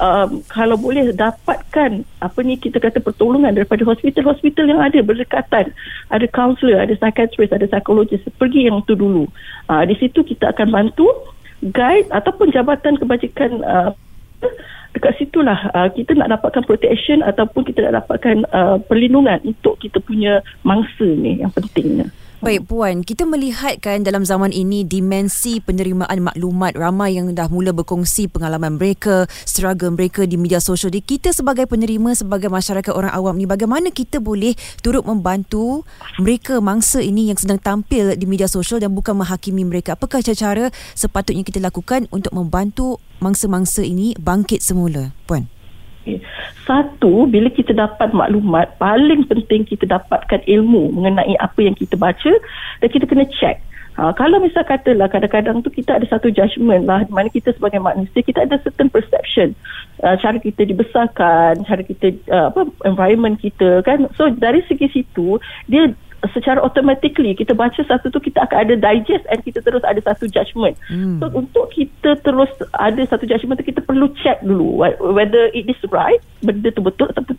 Um, 0.00 0.40
kalau 0.48 0.80
boleh 0.80 1.12
dapatkan 1.12 2.00
apa 2.24 2.38
ni 2.40 2.56
kita 2.56 2.80
kata 2.80 2.96
pertolongan 3.04 3.52
daripada 3.52 3.84
hospital-hospital 3.84 4.72
yang 4.72 4.80
ada 4.80 5.04
berdekatan. 5.04 5.68
Ada 6.08 6.26
kaunselor 6.32 6.80
ada 6.80 6.96
psychiatrist 6.96 7.52
ada 7.52 7.68
psikologis 7.68 8.24
pergi 8.40 8.72
yang 8.72 8.80
tu 8.88 8.96
dulu. 8.96 9.28
Uh, 9.68 9.84
di 9.84 9.92
situ 10.00 10.24
kita 10.24 10.56
akan 10.56 10.72
bantu 10.72 11.12
guide 11.62 12.10
ataupun 12.10 12.50
jabatan 12.50 12.98
kebajikan 12.98 13.62
uh, 13.62 13.94
dekat 14.92 15.14
situlah 15.16 15.70
uh, 15.72 15.88
kita 15.94 16.18
nak 16.18 16.34
dapatkan 16.38 16.66
protection 16.66 17.22
ataupun 17.22 17.62
kita 17.64 17.86
nak 17.86 18.04
dapatkan 18.04 18.44
uh, 18.50 18.76
perlindungan 18.82 19.38
untuk 19.46 19.78
kita 19.78 20.02
punya 20.02 20.42
mangsa 20.66 21.06
ni 21.06 21.40
yang 21.40 21.54
pentingnya. 21.54 22.10
Baik 22.42 22.66
Puan, 22.66 23.06
kita 23.06 23.22
melihatkan 23.22 24.02
dalam 24.02 24.26
zaman 24.26 24.50
ini 24.50 24.82
dimensi 24.82 25.62
penerimaan 25.62 26.26
maklumat 26.26 26.74
ramai 26.74 27.14
yang 27.14 27.30
dah 27.30 27.46
mula 27.46 27.70
berkongsi 27.70 28.26
pengalaman 28.26 28.82
mereka, 28.82 29.30
struggle 29.46 29.94
mereka 29.94 30.26
di 30.26 30.34
media 30.34 30.58
sosial. 30.58 30.90
Jadi 30.90 31.06
kita 31.06 31.30
sebagai 31.30 31.70
penerima, 31.70 32.18
sebagai 32.18 32.50
masyarakat 32.50 32.90
orang 32.90 33.14
awam 33.14 33.38
ni, 33.38 33.46
bagaimana 33.46 33.94
kita 33.94 34.18
boleh 34.18 34.58
turut 34.82 35.06
membantu 35.06 35.86
mereka 36.18 36.58
mangsa 36.58 36.98
ini 36.98 37.30
yang 37.30 37.38
sedang 37.38 37.62
tampil 37.62 38.18
di 38.18 38.26
media 38.26 38.50
sosial 38.50 38.82
dan 38.82 38.90
bukan 38.90 39.22
menghakimi 39.22 39.62
mereka? 39.62 39.94
Apakah 39.94 40.18
cara-cara 40.18 40.74
sepatutnya 40.98 41.46
kita 41.46 41.62
lakukan 41.62 42.10
untuk 42.10 42.34
membantu 42.34 42.98
mangsa-mangsa 43.22 43.86
ini 43.86 44.18
bangkit 44.18 44.58
semula? 44.58 45.14
Puan. 45.30 45.46
Satu, 46.66 47.26
bila 47.26 47.50
kita 47.50 47.74
dapat 47.74 48.14
maklumat, 48.14 48.78
paling 48.78 49.26
penting 49.26 49.66
kita 49.66 49.86
dapatkan 49.86 50.42
ilmu 50.46 50.94
mengenai 50.94 51.34
apa 51.38 51.60
yang 51.62 51.74
kita 51.74 51.94
baca 51.98 52.32
dan 52.82 52.88
kita 52.90 53.04
kena 53.06 53.26
check. 53.30 53.62
Ha, 53.92 54.08
kalau 54.16 54.40
misal 54.40 54.64
katalah 54.64 55.04
kadang-kadang 55.12 55.60
tu 55.60 55.68
kita 55.68 56.00
ada 56.00 56.08
satu 56.08 56.32
judgement 56.32 56.88
lah 56.88 57.04
di 57.04 57.12
mana 57.12 57.28
kita 57.28 57.52
sebagai 57.52 57.76
manusia 57.76 58.24
kita 58.24 58.48
ada 58.48 58.56
certain 58.64 58.88
perception. 58.88 59.52
Uh, 60.00 60.16
cara 60.16 60.40
kita 60.40 60.64
dibesarkan 60.64 61.60
cara 61.68 61.82
kita 61.84 62.16
uh, 62.32 62.48
apa 62.48 62.72
environment 62.88 63.36
kita 63.36 63.84
kan. 63.84 64.08
So 64.16 64.32
dari 64.32 64.64
segi 64.64 64.88
situ 64.88 65.36
dia 65.68 65.92
secara 66.30 66.62
automatically 66.62 67.34
kita 67.34 67.50
baca 67.50 67.82
satu 67.82 68.06
tu 68.14 68.22
kita 68.22 68.46
akan 68.46 68.58
ada 68.70 68.74
digest 68.78 69.26
and 69.26 69.42
kita 69.42 69.58
terus 69.58 69.82
ada 69.82 69.98
satu 69.98 70.30
judgement. 70.30 70.78
Hmm. 70.86 71.18
So 71.18 71.26
untuk 71.34 71.74
kita 71.74 72.22
terus 72.22 72.50
ada 72.78 73.02
satu 73.10 73.26
judgement 73.26 73.58
tu 73.58 73.66
kita 73.66 73.82
perlu 73.82 74.06
check 74.22 74.38
dulu 74.46 74.78
whether 75.02 75.50
it 75.50 75.66
is 75.66 75.78
right, 75.90 76.22
benda 76.46 76.70
tu 76.70 76.82
betul 76.82 77.10
ataupun 77.10 77.34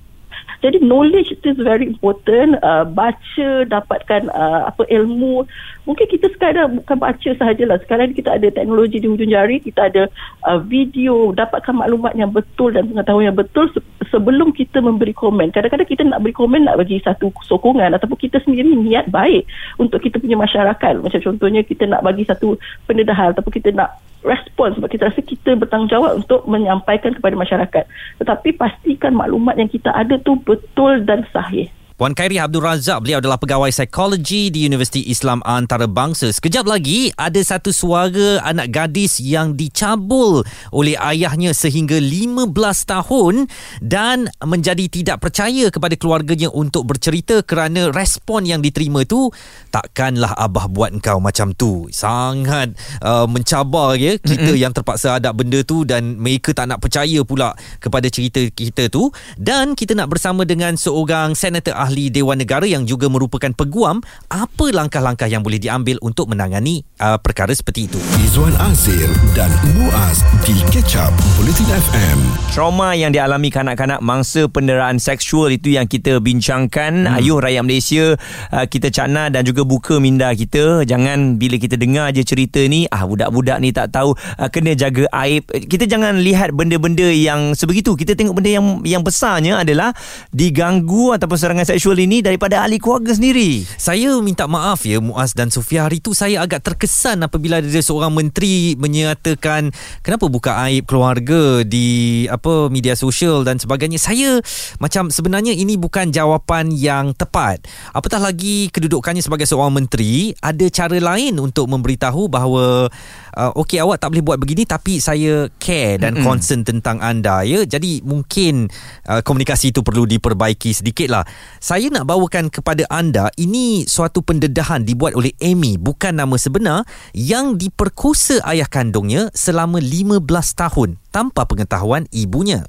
jadi 0.64 0.80
knowledge 0.80 1.36
itu 1.36 1.52
is 1.52 1.60
very 1.60 1.84
important. 1.84 2.56
Uh, 2.64 2.88
baca, 2.88 3.68
dapatkan 3.68 4.32
uh, 4.32 4.72
apa 4.72 4.88
ilmu. 4.88 5.44
Mungkin 5.84 6.08
kita 6.08 6.32
sekadar 6.32 6.72
bukan 6.72 6.96
baca 6.96 7.30
sahajalah. 7.36 7.84
Sekarang 7.84 8.16
kita 8.16 8.40
ada 8.40 8.48
teknologi 8.48 9.04
di 9.04 9.12
hujung 9.12 9.28
jari. 9.28 9.60
Kita 9.60 9.92
ada 9.92 10.08
uh, 10.48 10.64
video. 10.64 11.36
Dapatkan 11.36 11.76
maklumat 11.76 12.16
yang 12.16 12.32
betul 12.32 12.72
dan 12.72 12.88
pengetahuan 12.88 13.28
yang 13.28 13.36
betul 13.36 13.68
sebelum 14.08 14.56
kita 14.56 14.80
memberi 14.80 15.12
komen. 15.12 15.52
Kadang-kadang 15.52 15.90
kita 15.92 16.08
nak 16.08 16.24
beri 16.24 16.32
komen 16.32 16.64
nak 16.64 16.80
bagi 16.80 17.04
satu 17.04 17.28
sokongan 17.44 18.00
ataupun 18.00 18.16
kita 18.16 18.40
sendiri 18.48 18.72
niat 18.72 19.12
baik 19.12 19.44
untuk 19.84 20.00
kita 20.00 20.16
punya 20.16 20.40
masyarakat. 20.40 21.04
Macam 21.04 21.20
contohnya 21.20 21.60
kita 21.68 21.92
nak 21.92 22.08
bagi 22.08 22.24
satu 22.24 22.56
pendedahan 22.88 23.36
ataupun 23.36 23.52
kita 23.52 23.76
nak 23.76 24.00
respon 24.24 24.76
sebab 24.76 24.90
kita 24.90 25.12
rasa 25.12 25.22
kita 25.22 25.60
bertanggungjawab 25.60 26.24
untuk 26.24 26.48
menyampaikan 26.48 27.14
kepada 27.14 27.36
masyarakat. 27.36 27.84
Tetapi 28.24 28.50
pastikan 28.56 29.14
maklumat 29.14 29.60
yang 29.60 29.70
kita 29.70 29.92
ada 29.92 30.18
tu 30.20 30.40
betul 30.42 31.04
dan 31.04 31.28
sahih. 31.30 31.68
Puan 31.94 32.18
Khairi 32.18 32.42
Abdul 32.42 32.66
Razak, 32.66 33.06
beliau 33.06 33.22
adalah 33.22 33.38
pegawai 33.38 33.70
psikologi 33.70 34.50
di 34.50 34.66
Universiti 34.66 35.14
Islam 35.14 35.46
Antarabangsa. 35.46 36.34
Sekejap 36.34 36.66
lagi, 36.66 37.14
ada 37.14 37.38
satu 37.38 37.70
suara 37.70 38.42
anak 38.42 38.74
gadis 38.74 39.22
yang 39.22 39.54
dicabul 39.54 40.42
oleh 40.74 40.98
ayahnya 40.98 41.54
sehingga 41.54 42.02
15 42.02 42.50
tahun 42.90 43.46
dan 43.78 44.26
menjadi 44.42 44.90
tidak 44.90 45.22
percaya 45.22 45.70
kepada 45.70 45.94
keluarganya 45.94 46.50
untuk 46.50 46.90
bercerita 46.90 47.46
kerana 47.46 47.94
respon 47.94 48.50
yang 48.50 48.66
diterima 48.66 49.06
tu 49.06 49.30
takkanlah 49.70 50.34
abah 50.34 50.66
buat 50.74 50.98
engkau 50.98 51.22
macam 51.22 51.54
tu. 51.54 51.94
Sangat 51.94 52.74
uh, 53.06 53.30
mencabar 53.30 53.94
ya 54.02 54.18
kita 54.18 54.50
mm-hmm. 54.50 54.64
yang 54.66 54.74
terpaksa 54.74 55.22
ada 55.22 55.30
benda 55.30 55.62
tu 55.62 55.86
dan 55.86 56.18
mereka 56.18 56.58
tak 56.58 56.74
nak 56.74 56.82
percaya 56.82 57.22
pula 57.22 57.54
kepada 57.78 58.10
cerita 58.10 58.42
kita 58.50 58.90
tu 58.90 59.14
dan 59.38 59.78
kita 59.78 59.94
nak 59.94 60.10
bersama 60.10 60.42
dengan 60.42 60.74
seorang 60.74 61.38
senator 61.38 61.84
ahli 61.84 61.93
Dewan 62.10 62.42
Negara 62.42 62.66
yang 62.66 62.90
juga 62.90 63.06
merupakan 63.08 63.54
peguam 63.54 64.02
apa 64.30 64.66
langkah-langkah 64.74 65.30
yang 65.30 65.46
boleh 65.46 65.62
diambil 65.62 66.02
untuk 66.02 66.30
menangani 66.32 66.82
uh, 66.98 67.22
perkara 67.22 67.54
seperti 67.54 67.86
itu. 67.86 68.00
Izwan 68.26 68.54
Azir 68.58 69.08
dan 69.38 69.54
Muaz 69.78 70.26
di 70.48 70.58
Ketchup 70.74 71.14
Bulletin 71.38 71.70
FM. 71.70 72.20
Trauma 72.50 72.98
yang 72.98 73.14
dialami 73.14 73.54
kanak-kanak 73.54 74.02
mangsa 74.02 74.50
penderaan 74.50 74.98
seksual 74.98 75.54
itu 75.54 75.74
yang 75.74 75.86
kita 75.86 76.18
bincangkan. 76.18 77.06
Hmm. 77.06 77.18
Ayuh 77.18 77.38
rakyat 77.38 77.64
Malaysia, 77.66 78.18
uh, 78.50 78.66
kita 78.66 78.90
cakna 78.90 79.30
dan 79.30 79.46
juga 79.46 79.62
buka 79.66 80.02
minda 80.02 80.34
kita. 80.34 80.86
Jangan 80.86 81.38
bila 81.38 81.62
kita 81.62 81.78
dengar 81.78 82.10
je 82.14 82.26
cerita 82.26 82.62
ni, 82.66 82.90
ah 82.90 83.06
budak-budak 83.06 83.58
ni 83.62 83.70
tak 83.70 83.94
tahu 83.94 84.18
uh, 84.18 84.50
kena 84.50 84.74
jaga 84.74 85.06
aib. 85.26 85.46
Kita 85.50 85.86
jangan 85.86 86.22
lihat 86.22 86.56
benda-benda 86.56 87.10
yang 87.10 87.54
sebegitu. 87.54 87.94
Kita 87.94 88.18
tengok 88.18 88.40
benda 88.40 88.50
yang 88.50 88.68
yang 88.86 89.04
besarnya 89.04 89.62
adalah 89.62 89.92
diganggu 90.32 91.14
ataupun 91.14 91.38
serangan 91.38 91.68
seksual 91.74 91.98
ini 91.98 92.22
daripada 92.22 92.62
ahli 92.62 92.78
keluarga 92.78 93.18
sendiri. 93.18 93.66
Saya 93.82 94.14
minta 94.22 94.46
maaf 94.46 94.86
ya 94.86 95.02
Muaz 95.02 95.34
dan 95.34 95.50
Sofia 95.50 95.90
hari 95.90 95.98
itu 95.98 96.14
saya 96.14 96.46
agak 96.46 96.62
terkesan 96.62 97.26
apabila 97.26 97.58
ada 97.58 97.82
seorang 97.82 98.14
menteri 98.14 98.78
menyatakan 98.78 99.74
kenapa 100.06 100.30
buka 100.30 100.54
aib 100.70 100.86
keluarga 100.86 101.66
di 101.66 102.30
apa 102.30 102.70
media 102.70 102.94
sosial 102.94 103.42
dan 103.42 103.58
sebagainya. 103.58 103.98
Saya 103.98 104.38
macam 104.78 105.10
sebenarnya 105.10 105.58
ini 105.58 105.74
bukan 105.74 106.14
jawapan 106.14 106.70
yang 106.70 107.18
tepat. 107.18 107.66
Apatah 107.90 108.22
lagi 108.22 108.70
kedudukannya 108.70 109.26
sebagai 109.26 109.50
seorang 109.50 109.74
menteri 109.74 110.30
ada 110.46 110.70
cara 110.70 111.02
lain 111.02 111.42
untuk 111.42 111.66
memberitahu 111.74 112.30
bahawa 112.30 112.86
uh, 113.34 113.52
okey 113.66 113.82
awak 113.82 113.98
tak 113.98 114.14
boleh 114.14 114.22
buat 114.22 114.38
begini 114.38 114.70
tapi 114.70 115.02
saya 115.02 115.50
care 115.58 115.98
dan 115.98 116.22
mm-hmm. 116.22 116.26
concern 116.26 116.62
tentang 116.62 117.02
anda 117.02 117.42
ya. 117.42 117.66
Jadi 117.66 118.06
mungkin 118.06 118.70
uh, 119.10 119.26
komunikasi 119.26 119.74
itu 119.74 119.82
perlu 119.82 120.06
diperbaiki 120.06 120.70
sedikit 120.70 121.10
lah. 121.10 121.26
Saya 121.64 121.88
nak 121.88 122.12
bawakan 122.12 122.52
kepada 122.52 122.84
anda 122.92 123.32
ini 123.40 123.88
suatu 123.88 124.20
pendedahan 124.20 124.84
dibuat 124.84 125.16
oleh 125.16 125.32
Amy 125.40 125.80
bukan 125.80 126.12
nama 126.12 126.36
sebenar 126.36 126.84
yang 127.16 127.56
diperkosa 127.56 128.44
ayah 128.52 128.68
kandungnya 128.68 129.32
selama 129.32 129.80
15 129.80 130.28
tahun 130.60 131.00
tanpa 131.16 131.48
pengetahuan 131.48 132.04
ibunya. 132.12 132.68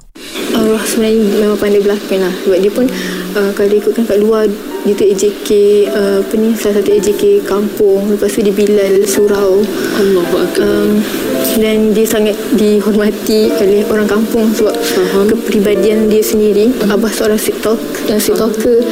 Allah 0.55 0.83
sebenarnya 0.87 1.21
memang 1.43 1.59
pandai 1.59 1.83
belakang 1.83 2.21
lah. 2.23 2.35
Sebab 2.47 2.59
dia 2.63 2.73
pun 2.73 2.87
uh, 3.35 3.51
kalau 3.53 3.69
dia 3.69 3.79
ikutkan 3.83 4.05
kat 4.07 4.19
luar 4.23 4.47
dia 4.85 4.93
tu 4.93 5.05
AJK 5.09 5.49
uh, 5.97 6.19
apa 6.21 6.35
ni 6.37 6.53
salah 6.55 6.81
satu 6.81 6.91
AJK 6.93 7.25
kampung. 7.49 8.13
Lepas 8.13 8.37
tu 8.37 8.45
dia 8.45 8.55
Bilal 8.55 9.09
Surau. 9.09 9.65
Allah 9.97 10.27
um, 10.61 11.01
dan 11.59 11.95
dia 11.95 12.07
sangat 12.07 12.37
dihormati 12.59 13.49
oleh 13.63 13.87
orang 13.89 14.07
kampung 14.11 14.51
sebab 14.53 14.75
uh-huh. 14.75 15.25
kepribadian 15.31 16.13
dia 16.13 16.21
sendiri. 16.21 16.71
Uh-huh. 16.71 16.95
abah 16.95 17.11
seorang 17.11 17.41
stalk 17.41 17.81
dan 18.07 18.21
stalker 18.21 18.85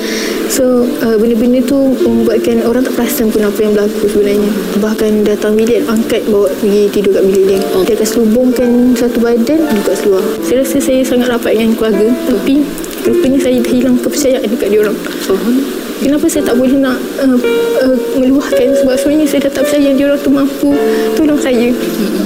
so 0.52 0.84
uh, 1.00 1.16
benda-benda 1.16 1.64
tu 1.64 1.96
membuatkan 2.04 2.60
orang 2.66 2.84
tak 2.84 2.94
perasan 2.98 3.32
pun 3.32 3.44
apa 3.44 3.58
yang 3.60 3.72
berlaku 3.76 4.04
sebenarnya. 4.08 4.50
Bahkan 4.80 5.12
datang 5.28 5.52
bilik 5.56 5.84
angkat 5.88 6.24
bawa 6.28 6.48
pergi 6.60 6.88
tidur 6.92 7.20
kat 7.20 7.24
bilik 7.28 7.44
dia. 7.46 7.60
Dia 7.84 7.94
akan 8.00 8.08
selubungkan 8.08 8.70
satu 8.96 9.18
badan 9.20 9.60
duduk 9.60 9.84
kat 9.86 9.96
seluar. 10.00 10.24
Saya 10.44 10.56
rasa 10.64 10.76
saya 10.80 11.00
sangat 11.04 11.28
rapat 11.32 11.51
dengan 11.52 11.76
keluarga 11.76 12.08
tapi 12.28 12.54
rupanya 13.02 13.38
saya 13.42 13.58
dah 13.60 13.72
hilang 13.72 13.96
kepercayaan 14.00 14.48
dekat 14.48 14.68
dia 14.72 14.80
orang. 14.80 14.96
Uh-huh. 14.96 15.81
Kenapa 16.02 16.26
saya 16.26 16.42
tak 16.50 16.58
boleh 16.58 16.74
nak 16.76 16.98
uh, 17.22 17.38
uh, 17.86 17.96
meluahkan? 18.18 18.74
Sebab 18.82 18.94
sebenarnya 18.98 19.26
saya 19.30 19.40
dah 19.48 19.52
tak 19.54 19.62
percaya 19.70 19.88
dia 19.94 20.04
orang 20.10 20.20
tu 20.20 20.30
mampu 20.34 20.70
tolong 21.14 21.38
saya. 21.38 21.70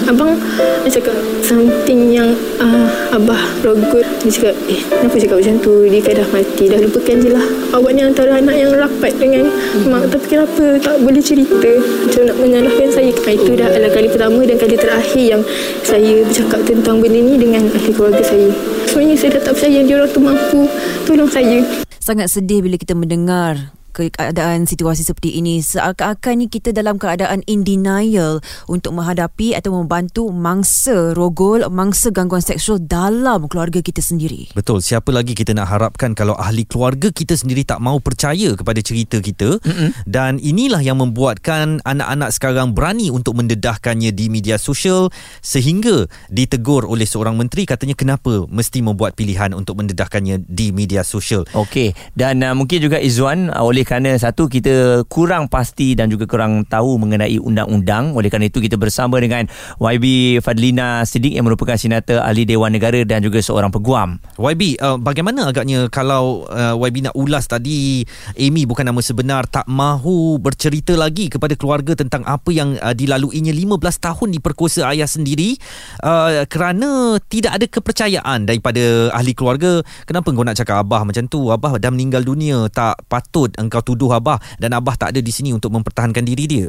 Abang 0.09 0.35
dia 0.83 0.91
cakap 0.97 1.17
something 1.45 2.11
yang 2.17 2.33
uh, 2.59 2.89
abah 3.13 3.39
rogut 3.61 4.07
dia 4.25 4.31
cakap 4.33 4.55
eh 4.73 4.81
kenapa 4.81 5.17
cakap 5.21 5.37
macam 5.45 5.57
tu? 5.61 5.75
Dia 5.87 6.01
kan 6.01 6.15
dah 6.19 6.29
mati 6.33 6.65
dah 6.67 6.79
lupakan 6.81 7.17
je 7.21 7.31
lah. 7.31 7.47
Awak 7.77 7.91
ni 7.93 8.03
antara 8.03 8.31
anak 8.41 8.57
yang 8.57 8.73
rapat 8.73 9.13
dengan 9.21 9.45
mak. 9.87 10.09
Tapi 10.09 10.27
kenapa 10.27 10.65
tak 10.81 10.97
boleh 11.05 11.23
cerita? 11.23 11.71
Macam 11.77 12.23
nak 12.25 12.37
menyalahkan 12.41 12.89
saya? 12.89 13.11
Ah, 13.29 13.33
itu 13.35 13.53
dah 13.55 13.69
adalah 13.69 13.91
kali 13.93 14.09
pertama 14.09 14.41
dan 14.49 14.57
kali 14.57 14.77
terakhir 14.79 15.25
yang 15.37 15.43
saya 15.85 16.25
bercakap 16.25 16.61
tentang 16.65 17.03
benda 17.05 17.21
ni 17.21 17.35
dengan 17.37 17.69
ahli 17.75 17.93
keluarga 17.93 18.23
saya. 18.25 18.49
Sebenarnya 18.89 19.17
saya 19.19 19.31
dah 19.37 19.43
tak 19.51 19.53
percaya 19.59 19.79
dia 19.85 19.95
orang 19.99 20.11
tu 20.11 20.21
mampu 20.23 20.61
tolong 21.05 21.31
saya 21.31 21.86
Sangat 22.07 22.31
sedih 22.31 22.63
bila 22.63 22.79
kita 22.79 22.95
mendengar 22.95 23.75
keadaan 23.97 24.69
situasi 24.69 25.09
seperti 25.09 25.41
ini 25.41 25.65
seakan-akan 25.65 26.45
ni 26.45 26.47
kita 26.53 26.77
dalam 26.77 27.01
keadaan 27.01 27.41
in 27.49 27.65
denial 27.65 28.45
untuk 28.69 28.93
menghadapi 28.93 29.57
atau 29.57 29.73
membantu 29.73 30.29
mangsa 30.29 31.17
rogol 31.17 31.65
mangsa 31.73 32.13
gangguan 32.13 32.45
seksual 32.45 32.77
dalam 32.77 33.49
keluarga 33.49 33.81
kita 33.81 34.05
sendiri 34.05 34.53
Betul. 34.53 34.85
Siapa 34.85 35.15
lagi 35.15 35.33
kita 35.33 35.57
nak 35.57 35.73
harapkan 35.73 36.13
kalau 36.13 36.35
ahli 36.37 36.67
keluarga 36.67 37.09
kita 37.09 37.39
sendiri 37.39 37.63
tak 37.63 37.79
mau 37.81 38.03
percaya 38.03 38.53
kepada 38.59 38.83
cerita 38.83 39.23
kita 39.23 39.63
mm-hmm. 39.63 40.05
dan 40.05 40.43
inilah 40.43 40.83
yang 40.83 40.99
membuatkan 41.01 41.81
anak-anak 41.87 42.35
sekarang 42.35 42.75
berani 42.75 43.09
untuk 43.09 43.39
mendedahkannya 43.39 44.11
di 44.11 44.27
media 44.27 44.59
sosial 44.59 45.09
sehingga 45.41 46.11
ditegur 46.29 46.83
oleh 46.85 47.07
seorang 47.07 47.39
menteri 47.39 47.63
katanya 47.65 47.95
kenapa 47.95 48.45
mesti 48.51 48.83
membuat 48.83 49.15
pilihan 49.15 49.55
untuk 49.55 49.79
mendedahkannya 49.79 50.45
di 50.45 50.75
media 50.75 51.07
sosial. 51.07 51.47
Okey 51.55 51.95
dan 52.19 52.43
uh, 52.43 52.53
mungkin 52.53 52.83
juga 52.83 52.99
Izzuan 52.99 53.49
uh, 53.55 53.63
oleh 53.63 53.86
kerana 53.87 54.19
satu 54.19 54.51
kita 54.51 55.07
kurang 55.07 55.47
pasti 55.47 55.95
dan 55.95 56.11
juga 56.11 56.27
kurang 56.27 56.67
tahu 56.67 56.99
mengenai 56.99 57.39
undang-undang 57.39 58.19
oleh 58.19 58.27
kerana 58.27 58.51
itu 58.51 58.59
kita 58.59 58.75
bersama 58.75 59.23
dengan 59.23 59.47
YB 59.79 60.39
Fadlina 60.43 61.07
Siddiq 61.07 61.39
yang 61.39 61.47
merupakan 61.47 61.79
senator 61.79 62.19
ahli 62.19 62.43
Dewan 62.43 62.75
Negara 62.75 63.07
dan 63.07 63.23
juga 63.23 63.39
seorang 63.39 63.71
peguam. 63.71 64.19
YB, 64.35 64.83
uh, 64.83 64.99
bagaimana 64.99 65.55
agaknya 65.55 65.87
kalau 65.87 66.51
uh, 66.51 66.75
YB 66.75 67.07
nak 67.07 67.15
ulas 67.15 67.47
tadi 67.47 68.03
Amy 68.35 68.67
bukan 68.67 68.83
nama 68.83 68.99
sebenar 68.99 69.47
tak 69.47 69.71
mahu 69.71 70.43
bercerita 70.43 70.99
lagi 70.99 71.31
kepada 71.31 71.55
keluarga 71.55 71.95
tentang 71.95 72.27
apa 72.27 72.51
yang 72.51 72.75
uh, 72.83 72.91
dilaluinya 72.91 73.55
15 73.55 73.79
tahun 74.03 74.29
diperkosa 74.35 74.91
ayah 74.91 75.07
sendiri 75.07 75.55
uh, 76.03 76.43
kerana 76.51 77.23
tidak 77.31 77.63
ada 77.63 77.67
kepercayaan 77.71 78.51
daripada 78.51 79.15
ahli 79.15 79.31
keluarga. 79.37 79.85
Kenapa 80.09 80.35
kau 80.35 80.43
nak 80.43 80.59
cakap 80.59 80.83
abah 80.83 81.07
macam 81.07 81.31
tu? 81.31 81.55
Abah 81.55 81.79
dah 81.79 81.93
meninggal 81.95 82.27
dunia, 82.27 82.67
tak 82.73 82.99
patut 83.07 83.53
engkau 83.61 83.76
tuduh 83.83 84.13
abah 84.13 84.39
dan 84.61 84.77
abah 84.77 84.95
tak 84.95 85.17
ada 85.17 85.21
di 85.21 85.33
sini 85.33 85.51
untuk 85.53 85.73
mempertahankan 85.73 86.23
diri 86.23 86.45
dia. 86.47 86.69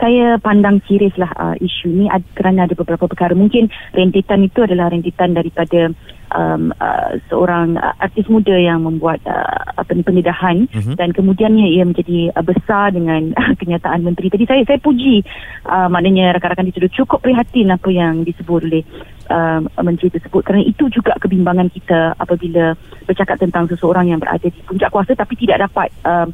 Saya 0.00 0.40
pandang 0.40 0.80
serius 0.88 1.12
lah 1.20 1.28
uh, 1.36 1.54
isu 1.60 1.92
ni 1.92 2.06
ad, 2.08 2.24
kerana 2.32 2.64
ada 2.64 2.72
beberapa 2.72 3.04
perkara. 3.04 3.36
Mungkin 3.36 3.68
rentitan 3.92 4.40
itu 4.42 4.64
adalah 4.64 4.88
rentitan 4.88 5.36
daripada 5.36 5.92
um, 6.32 6.72
uh, 6.80 7.20
seorang 7.28 7.76
uh, 7.76 7.94
artis 8.00 8.24
muda 8.32 8.56
yang 8.56 8.82
membuat 8.82 9.20
uh, 9.28 9.76
apa 9.76 9.92
ni 9.92 10.02
pendedahan 10.02 10.66
Mhm. 10.70 10.96
dan 10.96 11.12
kemudiannya 11.12 11.66
ia 11.68 11.84
menjadi 11.84 12.32
uh, 12.32 12.44
besar 12.44 12.96
dengan 12.96 13.36
uh, 13.36 13.52
kenyataan 13.60 14.00
menteri. 14.00 14.32
Tadi 14.32 14.48
saya 14.48 14.62
saya 14.64 14.80
puji 14.80 15.20
uh, 15.68 15.92
maknanya 15.92 16.32
rakan-rakan 16.40 16.66
di 16.66 16.72
studio 16.72 16.90
cukup 17.04 17.20
prihatin 17.20 17.68
apa 17.68 17.88
yang 17.92 18.24
disebut 18.24 18.60
oleh 18.66 18.82
uh, 19.28 19.60
menteri 19.84 20.08
tersebut 20.08 20.42
kerana 20.42 20.64
itu 20.64 20.88
juga 20.88 21.14
kebimbangan 21.20 21.68
kita 21.70 22.16
apabila 22.16 22.72
bercakap 23.04 23.36
tentang 23.36 23.68
seseorang 23.68 24.08
yang 24.08 24.18
berada 24.22 24.48
di 24.48 24.60
puncak 24.64 24.88
kuasa 24.88 25.12
tapi 25.12 25.36
tidak 25.36 25.68
dapat 25.68 25.92
uh, 26.06 26.26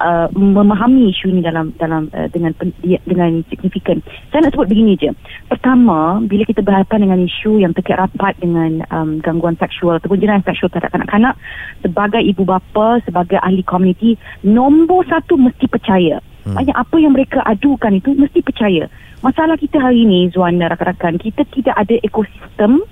uh, 0.00 0.26
memahami 0.34 1.10
isu 1.12 1.30
ini 1.30 1.40
dalam 1.44 1.74
dalam 1.76 2.10
uh, 2.14 2.26
dengan 2.30 2.54
dia- 2.82 3.02
dengan 3.04 3.42
signifikan. 3.46 4.02
Saya 4.30 4.46
nak 4.46 4.54
sebut 4.54 4.70
begini 4.70 4.98
je. 4.98 5.10
Pertama, 5.50 6.22
bila 6.24 6.42
kita 6.48 6.62
berhadapan 6.62 7.06
dengan 7.06 7.18
isu 7.26 7.62
yang 7.62 7.74
terkait 7.74 7.98
rapat 7.98 8.34
dengan 8.38 8.82
um, 8.90 9.18
gangguan 9.22 9.58
seksual 9.58 9.98
ataupun 9.98 10.18
jenayah 10.18 10.42
seksual 10.46 10.70
terhadap 10.70 10.94
kanak-kanak, 10.94 11.34
sebagai 11.82 12.22
ibu 12.22 12.42
bapa, 12.42 13.02
sebagai 13.04 13.38
ahli 13.42 13.62
komuniti, 13.62 14.14
nombor 14.42 15.06
satu 15.06 15.36
mesti 15.36 15.66
percaya. 15.66 16.22
Hmm. 16.46 16.56
Banyak 16.56 16.76
apa 16.76 16.96
yang 16.96 17.12
mereka 17.12 17.44
adukan 17.44 17.98
itu 17.98 18.14
mesti 18.16 18.40
percaya. 18.40 18.88
Masalah 19.18 19.58
kita 19.58 19.82
hari 19.82 20.06
ini, 20.06 20.30
Zuan 20.30 20.62
dan 20.62 20.70
rakan-rakan, 20.70 21.18
kita 21.18 21.42
tidak 21.50 21.74
ada 21.74 21.98
ekosistem 22.06 22.86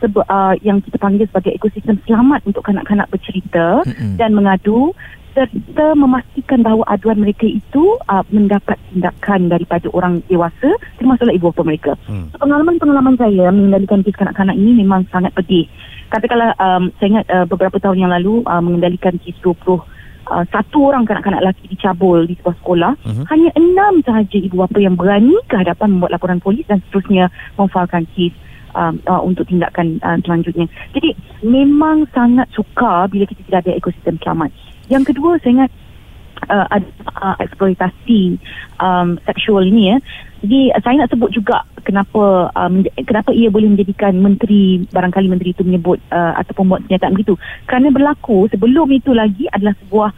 sebe, 0.00 0.20
uh, 0.24 0.56
yang 0.64 0.80
kita 0.80 0.96
panggil 0.96 1.28
sebagai 1.28 1.52
ekosistem 1.56 2.00
selamat 2.04 2.44
untuk 2.48 2.64
kanak-kanak 2.64 3.08
bercerita 3.12 3.84
Mm-mm. 3.84 4.16
dan 4.20 4.32
mengadu 4.32 4.96
serta 5.36 5.92
memastikan 5.92 6.64
bahawa 6.64 6.88
aduan 6.88 7.20
mereka 7.20 7.44
itu 7.44 8.00
uh, 8.08 8.24
mendapat 8.32 8.80
tindakan 8.88 9.52
daripada 9.52 9.84
orang 9.92 10.24
dewasa 10.32 10.72
termasuklah 10.96 11.36
ibu 11.36 11.52
bapa 11.52 11.62
mereka. 11.68 11.92
Hmm. 12.08 12.32
So, 12.32 12.40
pengalaman-pengalaman 12.40 13.20
saya 13.20 13.52
mengendalikan 13.52 14.00
kes 14.00 14.16
kanak-kanak 14.16 14.56
ini 14.56 14.80
memang 14.80 15.04
sangat 15.12 15.36
pedih. 15.36 15.68
Katakanlah 16.08 16.56
um, 16.56 16.88
saya 16.96 17.20
ingat 17.20 17.26
uh, 17.28 17.44
beberapa 17.44 17.76
tahun 17.76 18.08
yang 18.08 18.12
lalu 18.16 18.40
uh, 18.48 18.64
mengendalikan 18.64 19.20
kes 19.20 19.36
20 19.44 19.60
Uh, 20.26 20.42
satu 20.50 20.90
orang 20.90 21.06
kanak-kanak 21.06 21.38
lelaki 21.38 21.70
dicabul 21.70 22.26
di 22.26 22.34
sebuah 22.34 22.58
sekolah 22.58 22.92
Mhm. 22.98 23.24
hanya 23.30 23.50
enam 23.54 24.02
sahaja 24.02 24.34
ibu 24.34 24.58
bapa 24.58 24.82
yang 24.82 24.98
berani 24.98 25.38
ke 25.46 25.54
hadapan 25.54 25.86
membuat 25.94 26.18
laporan 26.18 26.42
polis 26.42 26.66
dan 26.66 26.82
seterusnya 26.82 27.30
memfailkan 27.54 28.10
kes 28.10 28.34
um, 28.74 28.98
uh, 29.06 29.22
untuk 29.22 29.46
tindakan 29.46 30.02
uh, 30.02 30.18
selanjutnya. 30.26 30.66
Jadi 30.98 31.14
memang 31.46 32.10
sangat 32.10 32.50
sukar 32.52 33.06
bila 33.06 33.22
kita 33.22 33.38
tidak 33.46 33.70
ada 33.70 33.72
ekosistem 33.78 34.18
selamat. 34.18 34.50
Yang 34.86 35.14
kedua 35.14 35.38
saya 35.42 35.52
ingat 35.62 35.70
uh, 36.48 36.66
ada 36.70 36.88
uh, 37.16 37.36
eksploitasi 37.42 38.38
um, 38.78 39.16
seksual 39.24 39.64
ini 39.66 39.94
ya. 39.94 39.96
Jadi 40.44 40.60
uh, 40.72 40.80
saya 40.84 40.94
nak 41.02 41.10
sebut 41.10 41.30
juga 41.32 41.64
kenapa 41.82 42.52
um, 42.54 42.84
kenapa 43.06 43.30
ia 43.32 43.48
boleh 43.48 43.72
menjadikan 43.72 44.14
menteri 44.18 44.84
barangkali 44.90 45.26
menteri 45.30 45.54
itu 45.56 45.62
menyebut 45.64 45.98
uh, 46.12 46.36
ataupun 46.38 46.70
buat 46.70 46.80
pernyataan 46.86 47.14
begitu. 47.16 47.34
Kerana 47.66 47.88
berlaku 47.90 48.46
sebelum 48.52 48.88
itu 48.92 49.10
lagi 49.16 49.48
adalah 49.50 49.74
sebuah 49.86 50.10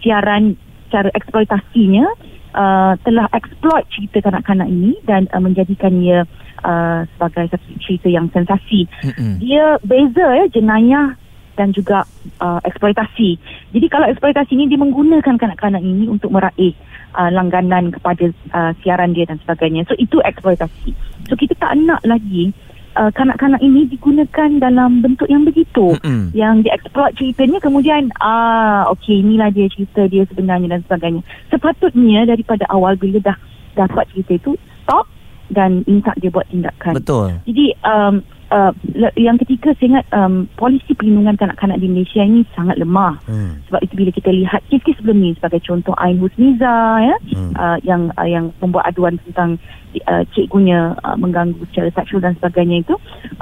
siaran 0.00 0.56
cara 0.86 1.10
eksploitasinya 1.12 2.06
uh, 2.54 2.94
telah 3.02 3.26
exploit 3.34 3.84
cerita 3.90 4.22
kanak-kanak 4.22 4.70
ini 4.70 4.94
dan 5.04 5.26
uh, 5.34 5.42
menjadikannya 5.42 6.24
uh, 6.62 7.04
sebagai 7.14 7.52
satu 7.52 7.68
cerita 7.82 8.08
yang 8.08 8.30
sensasi. 8.30 8.86
Mm-mm. 9.02 9.42
Dia 9.42 9.76
beza 9.82 10.26
ya 10.40 10.46
jenayah 10.50 11.18
dan 11.56 11.72
juga 11.72 12.04
uh, 12.38 12.60
eksploitasi. 12.62 13.40
Jadi 13.72 13.86
kalau 13.88 14.06
eksploitasi 14.12 14.52
ini 14.54 14.68
dia 14.68 14.78
menggunakan 14.78 15.40
kanak-kanak 15.40 15.80
ini 15.80 16.06
untuk 16.06 16.30
meraih 16.30 16.76
uh, 17.16 17.32
langganan 17.32 17.90
kepada 17.90 18.30
uh, 18.52 18.72
siaran 18.84 19.16
dia 19.16 19.24
dan 19.24 19.40
sebagainya. 19.40 19.88
So 19.88 19.96
itu 19.96 20.20
eksploitasi. 20.20 20.92
So 21.26 21.34
kita 21.34 21.56
tak 21.56 21.74
nak 21.80 22.04
lagi 22.04 22.52
uh, 22.96 23.10
kanak-kanak 23.12 23.60
ini 23.64 23.88
digunakan 23.88 24.50
dalam 24.60 25.00
bentuk 25.00 25.28
yang 25.32 25.44
begitu. 25.48 25.96
Mm-mm. 26.00 26.32
Yang 26.36 26.68
dieksploit 26.68 27.12
ceritanya 27.16 27.58
kemudian 27.60 28.12
ah 28.20 28.88
okey 28.96 29.24
inilah 29.24 29.48
dia 29.52 29.68
cerita 29.72 30.04
dia 30.08 30.28
sebenarnya 30.28 30.76
dan 30.76 30.80
sebagainya. 30.84 31.22
Sepatutnya 31.48 32.28
daripada 32.28 32.68
awal 32.72 33.00
bila 33.00 33.20
dah 33.20 33.36
dapat 33.76 34.08
cerita 34.12 34.32
itu 34.36 34.52
stop 34.84 35.04
dan 35.52 35.84
minta 35.86 36.10
dia 36.18 36.32
buat 36.32 36.48
tindakan. 36.48 36.96
Betul. 36.96 37.38
Jadi 37.46 37.66
um, 37.84 38.14
uh, 38.50 38.72
yang 39.18 39.36
ketiga 39.42 39.74
saya 39.76 39.98
ingat 39.98 40.06
um, 40.14 40.46
polisi 40.58 40.92
perlindungan 40.94 41.36
kanak-kanak 41.38 41.78
di 41.82 41.86
Malaysia 41.90 42.22
ini 42.22 42.46
sangat 42.54 42.78
lemah. 42.78 43.18
Hmm. 43.26 43.62
Sebab 43.70 43.80
itu 43.82 43.94
bila 43.98 44.10
kita 44.14 44.30
lihat 44.30 44.60
kes-kes 44.70 44.96
sebelum 44.98 45.18
ni 45.22 45.30
sebagai 45.34 45.60
contoh 45.64 45.94
Ain 45.98 46.18
Husniza 46.22 46.76
ya 47.02 47.16
Hmm. 47.36 47.52
uh, 47.58 47.78
yang 47.84 48.08
uh, 48.16 48.28
yang 48.28 48.48
membuat 48.62 48.88
aduan 48.88 49.20
tentang 49.28 49.60
uh, 50.08 50.22
cikgunya 50.32 50.94
uh, 51.04 51.16
mengganggu 51.18 51.58
secara 51.72 51.90
seksual 51.92 52.22
dan 52.22 52.32
sebagainya 52.38 52.86
itu 52.86 52.94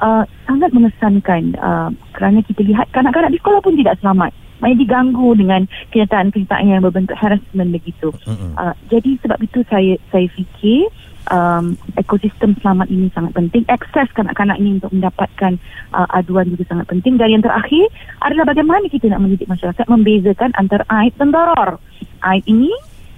uh, 0.02 0.26
sangat 0.48 0.70
mengesankan 0.74 1.54
uh, 1.60 1.88
kerana 2.16 2.42
kita 2.42 2.64
lihat 2.64 2.90
kanak-kanak 2.90 3.30
di 3.30 3.38
sekolah 3.38 3.60
pun 3.62 3.78
tidak 3.78 3.98
selamat. 4.02 4.32
Maksudnya 4.62 4.80
diganggu 4.80 5.28
dengan 5.36 5.62
kenyataan-kenyataan 5.92 6.70
yang 6.70 6.80
berbentuk 6.80 7.18
harassment 7.18 7.70
begitu. 7.74 8.08
Mm-mm. 8.24 8.56
Uh, 8.56 8.72
jadi 8.88 9.18
sebab 9.20 9.38
itu 9.42 9.60
saya 9.68 9.94
saya 10.08 10.26
fikir 10.32 10.88
um, 11.30 11.78
ekosistem 11.96 12.56
selamat 12.60 12.90
ini 12.90 13.08
sangat 13.14 13.32
penting. 13.32 13.62
Akses 13.70 14.10
kanak-kanak 14.12 14.60
ini 14.60 14.80
untuk 14.80 14.92
mendapatkan 14.92 15.56
uh, 15.94 16.08
aduan 16.12 16.50
juga 16.52 16.64
sangat 16.68 16.86
penting. 16.90 17.16
Dan 17.16 17.38
yang 17.38 17.44
terakhir 17.44 17.88
adalah 18.20 18.44
bagaimana 18.50 18.84
kita 18.90 19.08
nak 19.08 19.22
mendidik 19.22 19.48
masyarakat 19.48 19.86
membezakan 19.88 20.50
antara 20.58 20.84
aib 21.04 21.14
dan 21.16 21.30
daror. 21.32 21.80
Aib 22.24 22.44
ini 22.44 22.72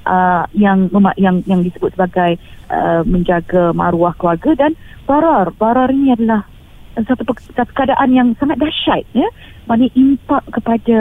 uh, 0.07 0.45
yang 0.55 0.91
yang 1.19 1.43
yang 1.47 1.61
disebut 1.63 1.95
sebagai 1.95 2.39
uh, 2.71 3.03
menjaga 3.03 3.75
maruah 3.75 4.15
keluarga 4.15 4.55
dan 4.55 4.73
barar. 5.05 5.51
Barar 5.55 5.91
ini 5.91 6.15
adalah 6.15 6.47
satu, 6.97 7.29
keadaan 7.77 8.11
yang 8.15 8.29
sangat 8.39 8.57
dahsyat 8.63 9.05
ya. 9.13 9.29
Maknanya 9.67 9.91
impak 9.99 10.43
kepada 10.55 10.99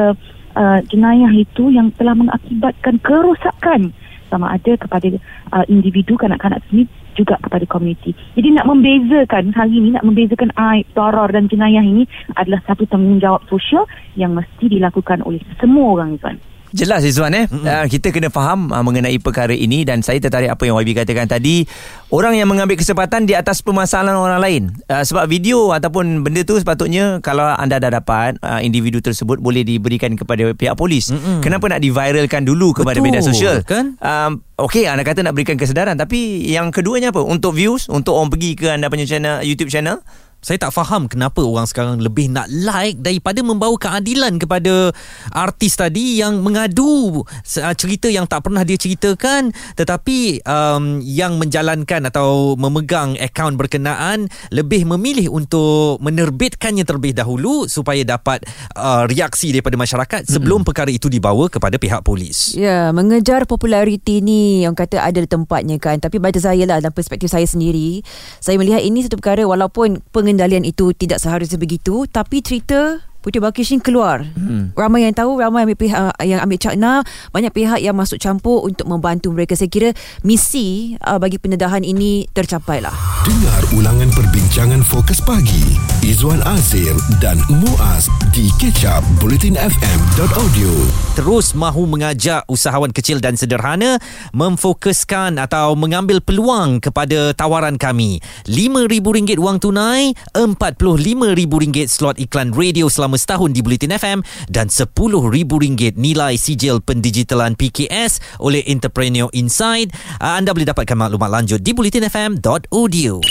uh, 0.57 0.79
jenayah 0.89 1.31
itu 1.31 1.69
yang 1.69 1.93
telah 1.95 2.17
mengakibatkan 2.17 2.97
kerosakan 2.99 3.93
sama 4.35 4.51
ada 4.51 4.75
kepada 4.75 5.07
uh, 5.55 5.65
individu 5.71 6.19
kanak-kanak 6.19 6.59
sendiri 6.67 6.91
juga 7.15 7.39
kepada 7.39 7.63
komuniti. 7.63 8.11
Jadi 8.35 8.51
nak 8.51 8.67
membezakan 8.67 9.55
hari 9.55 9.79
ini 9.79 9.95
nak 9.95 10.03
membezakan 10.03 10.51
aib, 10.51 10.83
doror 10.91 11.31
dan 11.31 11.47
jenayah 11.47 11.79
ini 11.79 12.03
adalah 12.35 12.59
satu 12.67 12.83
tanggungjawab 12.91 13.47
sosial 13.47 13.87
yang 14.19 14.35
mesti 14.35 14.67
dilakukan 14.67 15.23
oleh 15.23 15.39
semua 15.55 15.95
orang 15.95 16.19
Izwan. 16.19 16.37
Jelas 16.75 17.07
Izzuan 17.07 17.31
eh? 17.31 17.47
Uh, 17.47 17.87
Kita 17.87 18.11
kena 18.11 18.27
faham 18.27 18.67
uh, 18.67 18.83
Mengenai 18.83 19.15
perkara 19.23 19.55
ini 19.55 19.87
Dan 19.87 20.03
saya 20.03 20.19
tertarik 20.19 20.51
Apa 20.51 20.67
yang 20.67 20.75
YB 20.75 20.91
katakan 20.91 21.23
tadi. 21.23 21.63
Orang 22.11 22.35
yang 22.35 22.51
mengambil 22.51 22.75
kesempatan 22.75 23.23
Di 23.23 23.31
atas 23.31 23.63
permasalahan 23.63 24.19
orang 24.19 24.43
lain. 24.43 24.63
Uh, 24.91 24.99
Sebab 24.99 25.31
video 25.31 25.71
Ataupun 25.71 26.19
benda 26.27 26.43
tu 26.43 26.59
Sepatutnya 26.59 27.23
Kalau 27.23 27.47
anda 27.47 27.79
dah 27.79 27.95
dapat 27.95 28.35
uh, 28.43 28.59
Individu 28.59 28.99
tersebut 28.99 29.39
Boleh 29.39 29.63
diberikan 29.63 30.11
kepada 30.19 30.51
Pihak 30.51 30.75
polis. 30.75 31.15
Mm-mm. 31.15 31.39
Kenapa 31.39 31.71
nak 31.71 31.79
diviralkan 31.79 32.43
dulu 32.43 32.75
Kepada 32.75 32.99
Betul, 32.99 33.07
media 33.07 33.23
sosial? 33.23 33.63
Kan? 33.63 33.95
um, 34.03 34.43
Okey 34.59 34.87
anda 34.91 35.07
kata 35.07 35.23
nak 35.23 35.31
berikan 35.31 35.55
kesedaran 35.55 35.95
Tapi 35.95 36.43
yang 36.51 36.75
keduanya 36.75 37.15
apa? 37.15 37.23
Untuk 37.23 37.55
views 37.55 37.87
Untuk 37.87 38.19
orang 38.19 38.27
pergi 38.35 38.59
ke 38.59 38.67
anda 38.75 38.91
punya 38.91 39.07
channel 39.07 39.39
YouTube 39.47 39.71
channel 39.71 40.03
saya 40.45 40.61
tak 40.61 40.77
faham 40.77 41.09
kenapa 41.09 41.41
orang 41.41 41.65
sekarang 41.65 41.97
lebih 41.97 42.29
nak 42.29 42.45
like 42.53 43.01
daripada 43.01 43.41
membawa 43.41 43.73
keadilan 43.81 44.37
kepada 44.37 44.93
artis 45.33 45.73
tadi 45.73 46.21
yang 46.21 46.45
mengadu 46.45 47.25
uh, 47.25 47.73
cerita 47.73 48.05
yang 48.13 48.29
tak 48.29 48.45
pernah 48.45 48.61
dia 48.61 48.77
ceritakan 48.77 49.49
tetapi 49.73 50.45
um, 50.45 51.01
yang 51.01 51.41
menjalankan 51.41 52.05
atau 52.05 52.53
memegang 52.61 53.17
akaun 53.17 53.57
berkenaan 53.57 54.29
lebih 54.53 54.85
memilih 54.85 55.33
untuk 55.33 55.97
menerbitkannya 56.05 56.85
terlebih 56.85 57.17
dahulu 57.17 57.65
supaya 57.65 58.05
dapat 58.05 58.45
uh, 58.77 59.09
reaksi 59.09 59.49
daripada 59.49 59.81
masyarakat 59.81 60.29
sebelum 60.29 60.61
mm-hmm. 60.61 60.67
perkara 60.69 60.93
itu 60.93 61.09
dibawa 61.09 61.49
kepada 61.49 61.81
pihak 61.81 62.05
polis. 62.05 62.53
Ya, 62.53 62.93
mengejar 62.93 63.49
populariti 63.49 64.21
ni 64.21 64.61
yang 64.61 64.77
kata 64.77 65.01
ada 65.01 65.25
tempatnya 65.25 65.81
kan 65.81 65.97
tapi 65.97 66.21
pada 66.21 66.37
saya 66.37 66.69
lah 66.69 66.77
dalam 66.77 66.93
perspektif 66.93 67.33
saya 67.33 67.49
sendiri 67.49 68.05
saya 68.37 68.61
melihat 68.61 68.85
ini 68.85 69.01
satu 69.01 69.17
perkara 69.17 69.41
walaupun 69.49 70.05
pengen 70.13 70.34
pengendalian 70.35 70.67
itu 70.67 70.91
tidak 70.91 71.23
seharusnya 71.23 71.55
begitu 71.55 72.03
tapi 72.11 72.43
cerita 72.43 72.99
Putih 73.25 73.41
Balkis 73.41 73.73
ni 73.73 73.81
keluar. 73.81 74.21
Hmm. 74.37 74.69
Ramai 74.77 75.09
yang 75.09 75.17
tahu, 75.17 75.41
ramai 75.41 75.65
yang 75.65 75.73
ambil 75.73 75.81
pihak 75.81 76.13
yang 76.21 76.39
ambil 76.45 76.59
cakna, 76.61 76.91
banyak 77.33 77.49
pihak 77.49 77.81
yang 77.81 77.97
masuk 77.97 78.21
campur 78.21 78.61
untuk 78.61 78.85
membantu 78.85 79.33
mereka. 79.33 79.57
Saya 79.57 79.65
kira 79.65 79.89
misi 80.21 80.93
uh, 81.01 81.17
bagi 81.17 81.41
pendedahan 81.41 81.81
ini 81.81 82.29
tercapai 82.29 82.85
lah. 82.85 82.93
Dengar 83.25 83.65
ulangan 83.73 84.13
perbincangan 84.13 84.85
fokus 84.85 85.17
pagi 85.25 85.73
Izwan 86.05 86.37
Azir 86.45 86.93
dan 87.17 87.41
Muaz 87.49 88.05
di 88.29 88.45
kecap 88.61 89.01
bulletinfm.audio. 89.17 90.69
Terus 91.17 91.57
mahu 91.57 91.89
mengajak 91.89 92.45
usahawan 92.45 92.93
kecil 92.93 93.17
dan 93.17 93.33
sederhana 93.33 93.97
memfokuskan 94.37 95.41
atau 95.41 95.73
mengambil 95.73 96.21
peluang 96.21 96.77
kepada 96.77 97.33
tawaran 97.33 97.81
kami. 97.81 98.21
RM5,000 98.45 99.41
wang 99.41 99.57
tunai, 99.57 100.13
RM45,000 100.37 101.89
slot 101.89 102.21
iklan 102.21 102.53
radio 102.53 102.85
selama 102.85 103.14
selama 103.15 103.23
setahun 103.23 103.49
di 103.55 103.63
Bulletin 103.63 103.95
FM 103.95 104.19
dan 104.51 104.67
RM10,000 104.67 105.95
nilai 105.95 106.35
sijil 106.35 106.83
pendigitalan 106.83 107.55
PKS 107.55 108.19
oleh 108.43 108.61
Entrepreneur 108.67 109.31
Inside. 109.31 109.95
Ah, 110.19 110.35
anda 110.35 110.51
boleh 110.51 110.67
dapatkan 110.67 110.99
maklumat 110.99 111.31
lanjut 111.31 111.63
di 111.63 111.71
bulletinfm.audio. 111.71 113.23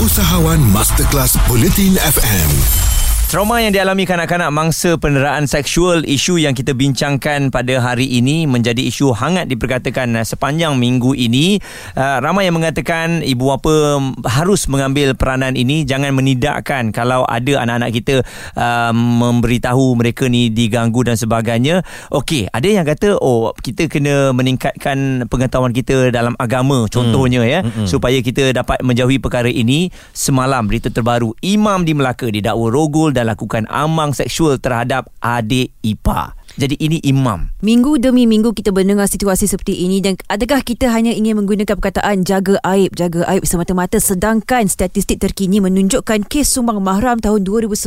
Usahawan 0.00 0.60
Masterclass 0.72 1.36
Bulletin 1.44 2.00
FM. 2.00 2.89
Trauma 3.30 3.62
yang 3.62 3.70
dialami 3.70 4.10
kanak-kanak 4.10 4.50
mangsa 4.50 4.98
peneraan 4.98 5.46
seksual 5.46 6.02
isu 6.02 6.42
yang 6.42 6.50
kita 6.50 6.74
bincangkan 6.74 7.54
pada 7.54 7.78
hari 7.78 8.18
ini 8.18 8.42
menjadi 8.42 8.82
isu 8.82 9.14
hangat 9.14 9.46
diperkatakan 9.46 10.18
uh, 10.18 10.26
sepanjang 10.26 10.74
minggu 10.74 11.14
ini 11.14 11.62
uh, 11.94 12.18
ramai 12.18 12.50
yang 12.50 12.58
mengatakan 12.58 13.22
ibu 13.22 13.54
bapa 13.54 14.02
harus 14.26 14.66
mengambil 14.66 15.14
peranan 15.14 15.54
ini 15.54 15.86
jangan 15.86 16.10
menidakkan 16.10 16.90
kalau 16.90 17.22
ada 17.22 17.62
anak-anak 17.62 18.02
kita 18.02 18.26
uh, 18.58 18.90
memberitahu 18.90 19.94
mereka 19.94 20.26
ni 20.26 20.50
diganggu 20.50 21.06
dan 21.06 21.14
sebagainya 21.14 21.86
okey 22.10 22.50
ada 22.50 22.66
yang 22.66 22.82
kata 22.82 23.14
oh 23.14 23.54
kita 23.62 23.86
kena 23.86 24.34
meningkatkan 24.34 25.30
pengetahuan 25.30 25.70
kita 25.70 26.10
dalam 26.10 26.34
agama 26.34 26.90
contohnya 26.90 27.46
hmm. 27.46 27.52
ya 27.54 27.60
hmm. 27.62 27.86
supaya 27.86 28.18
kita 28.26 28.50
dapat 28.50 28.82
menjauhi 28.82 29.22
perkara 29.22 29.46
ini 29.46 29.86
semalam 30.10 30.66
berita 30.66 30.90
terbaru 30.90 31.30
imam 31.46 31.86
di 31.86 31.94
Melaka 31.94 32.26
didakwa 32.26 32.66
rogol 32.74 33.19
dan 33.20 33.28
lakukan 33.28 33.68
amang 33.68 34.16
seksual 34.16 34.56
terhadap 34.56 35.12
adik 35.20 35.76
ipar. 35.84 36.39
Jadi 36.58 36.74
ini 36.82 36.98
imam. 37.06 37.46
Minggu 37.62 38.02
demi 38.02 38.26
minggu 38.26 38.50
kita 38.50 38.74
mendengar 38.74 39.06
situasi 39.06 39.46
seperti 39.46 39.86
ini 39.86 40.02
dan 40.02 40.18
adakah 40.26 40.66
kita 40.66 40.90
hanya 40.90 41.14
ingin 41.14 41.38
menggunakan 41.38 41.78
perkataan 41.78 42.26
jaga 42.26 42.58
aib, 42.66 42.90
jaga 42.98 43.22
aib 43.30 43.46
semata-mata 43.46 44.02
sedangkan 44.02 44.66
statistik 44.66 45.22
terkini 45.22 45.62
menunjukkan 45.62 46.26
kes 46.26 46.50
sumbang 46.50 46.82
mahram 46.82 47.22
tahun 47.22 47.46
2019 47.46 47.86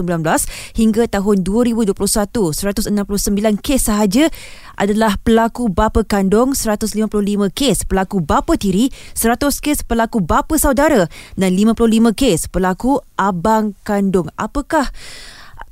hingga 0.80 1.04
tahun 1.12 1.38
2021 1.43 1.91
169 1.91 3.60
kes 3.60 3.82
sahaja 3.91 4.32
adalah 4.80 5.19
pelaku 5.19 5.67
bapa 5.67 6.08
kandung 6.08 6.56
155 6.56 7.04
kes 7.52 7.84
pelaku 7.84 8.23
bapa 8.23 8.56
tiri 8.56 8.89
100 9.12 9.60
kes 9.60 9.84
pelaku 9.84 10.23
bapa 10.23 10.56
saudara 10.56 11.12
dan 11.36 11.52
55 11.52 12.15
kes 12.15 12.47
pelaku 12.47 13.04
abang 13.19 13.76
kandung. 13.84 14.32
Apakah 14.39 14.88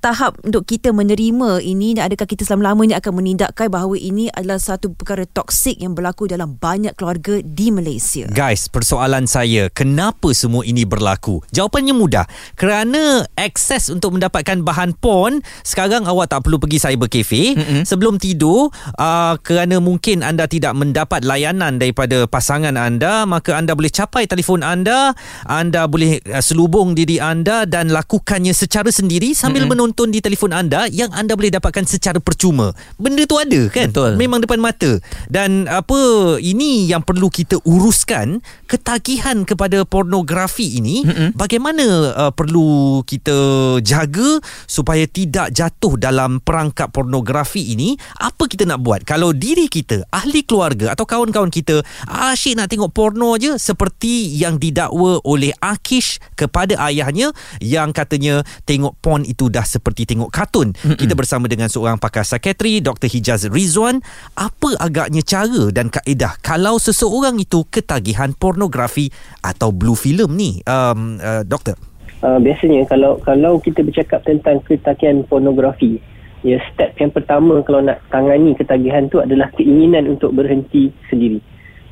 tahap 0.01 0.41
untuk 0.41 0.65
kita 0.65 0.89
menerima 0.89 1.61
ini 1.61 1.93
dan 1.93 2.09
adakah 2.09 2.25
kita 2.25 2.41
selama-lamanya 2.41 2.97
akan 2.97 3.13
menindakkan 3.21 3.69
bahawa 3.69 3.93
ini 3.93 4.33
adalah 4.33 4.57
satu 4.57 4.97
perkara 4.97 5.29
toksik 5.29 5.77
yang 5.77 5.93
berlaku 5.93 6.25
dalam 6.25 6.57
banyak 6.57 6.97
keluarga 6.97 7.37
di 7.45 7.69
Malaysia. 7.69 8.25
Guys, 8.33 8.65
persoalan 8.65 9.29
saya, 9.29 9.69
kenapa 9.69 10.33
semua 10.33 10.65
ini 10.65 10.89
berlaku? 10.89 11.45
Jawapannya 11.53 11.93
mudah. 11.93 12.25
Kerana 12.57 13.29
akses 13.37 13.93
untuk 13.93 14.17
mendapatkan 14.17 14.65
bahan 14.65 14.97
pon, 14.97 15.45
sekarang 15.61 16.09
awak 16.09 16.33
tak 16.33 16.49
perlu 16.49 16.57
pergi 16.57 16.81
cyber 16.81 17.05
cafe. 17.05 17.53
Mm-hmm. 17.53 17.81
Sebelum 17.85 18.17
tidur, 18.17 18.73
uh, 18.97 19.37
kerana 19.37 19.77
mungkin 19.77 20.25
anda 20.25 20.49
tidak 20.49 20.73
mendapat 20.73 21.21
layanan 21.21 21.77
daripada 21.77 22.25
pasangan 22.25 22.73
anda, 22.73 23.29
maka 23.29 23.53
anda 23.53 23.77
boleh 23.77 23.93
capai 23.93 24.25
telefon 24.25 24.65
anda, 24.65 25.13
anda 25.45 25.85
boleh 25.85 26.17
uh, 26.25 26.41
selubung 26.41 26.97
diri 26.97 27.21
anda 27.21 27.69
dan 27.69 27.93
lakukannya 27.93 28.57
secara 28.57 28.89
sendiri 28.89 29.37
sambil 29.37 29.69
mm-hmm. 29.69 29.77
menonton 29.77 29.90
menonton 29.91 30.15
di 30.15 30.23
telefon 30.23 30.55
anda 30.55 30.87
yang 30.87 31.11
anda 31.11 31.35
boleh 31.35 31.51
dapatkan 31.51 31.83
secara 31.83 32.23
percuma. 32.23 32.71
Benda 32.95 33.27
tu 33.27 33.35
ada 33.35 33.67
kan? 33.67 33.91
Betul. 33.91 34.15
Memang 34.15 34.39
depan 34.39 34.63
mata. 34.63 35.03
Dan 35.27 35.67
apa 35.67 36.39
ini 36.39 36.87
yang 36.87 37.03
perlu 37.03 37.27
kita 37.27 37.59
uruskan 37.67 38.39
ketagihan 38.71 39.43
kepada 39.43 39.83
pornografi 39.83 40.79
ini 40.79 41.03
mm-hmm. 41.03 41.29
bagaimana 41.35 41.85
uh, 42.15 42.31
perlu 42.31 43.03
kita 43.03 43.35
jaga 43.83 44.39
supaya 44.63 45.03
tidak 45.11 45.51
jatuh 45.51 45.99
dalam 45.99 46.39
perangkap 46.39 46.87
pornografi 46.95 47.75
ini 47.75 47.99
apa 48.23 48.47
kita 48.47 48.63
nak 48.63 48.79
buat 48.79 49.03
kalau 49.03 49.35
diri 49.35 49.67
kita 49.67 50.07
ahli 50.07 50.47
keluarga 50.47 50.95
atau 50.95 51.03
kawan-kawan 51.03 51.51
kita 51.51 51.83
asyik 52.07 52.55
nak 52.55 52.71
tengok 52.71 52.95
porno 52.95 53.35
je 53.35 53.59
seperti 53.59 54.39
yang 54.39 54.55
didakwa 54.55 55.19
oleh 55.27 55.51
Akish 55.59 56.23
kepada 56.39 56.79
ayahnya 56.87 57.35
yang 57.59 57.91
katanya 57.91 58.47
tengok 58.63 58.95
porn 59.03 59.25
itu 59.27 59.49
dah 59.49 59.65
seperti 59.81 60.05
tengok 60.05 60.29
kartun. 60.29 60.77
Mm-mm. 60.77 60.93
Kita 61.01 61.17
bersama 61.17 61.49
dengan 61.49 61.65
seorang 61.65 61.97
pakar 61.97 62.21
psikiatri 62.21 62.85
Dr. 62.85 63.09
Hijaz 63.09 63.49
Rizwan. 63.49 64.05
Apa 64.37 64.77
agaknya 64.77 65.25
cara 65.25 65.73
dan 65.73 65.89
kaedah 65.89 66.37
kalau 66.45 66.77
seseorang 66.77 67.41
itu 67.41 67.65
ketagihan 67.73 68.37
pornografi 68.37 69.09
atau 69.41 69.73
blue 69.73 69.97
film 69.97 70.37
ni, 70.37 70.61
um, 70.69 71.17
uh, 71.17 71.41
doktor? 71.41 71.73
Uh, 72.21 72.37
biasanya 72.37 72.85
kalau 72.85 73.17
kalau 73.25 73.57
kita 73.57 73.81
bercakap 73.81 74.21
tentang 74.21 74.61
ketagihan 74.61 75.25
pornografi, 75.25 75.97
ya 76.45 76.61
step 76.69 76.93
yang 77.01 77.09
pertama 77.09 77.65
kalau 77.65 77.81
nak 77.81 77.97
tangani 78.13 78.53
ketagihan 78.53 79.09
tu 79.09 79.17
adalah 79.17 79.49
keinginan 79.57 80.05
untuk 80.05 80.29
berhenti 80.37 80.93
sendiri. 81.09 81.41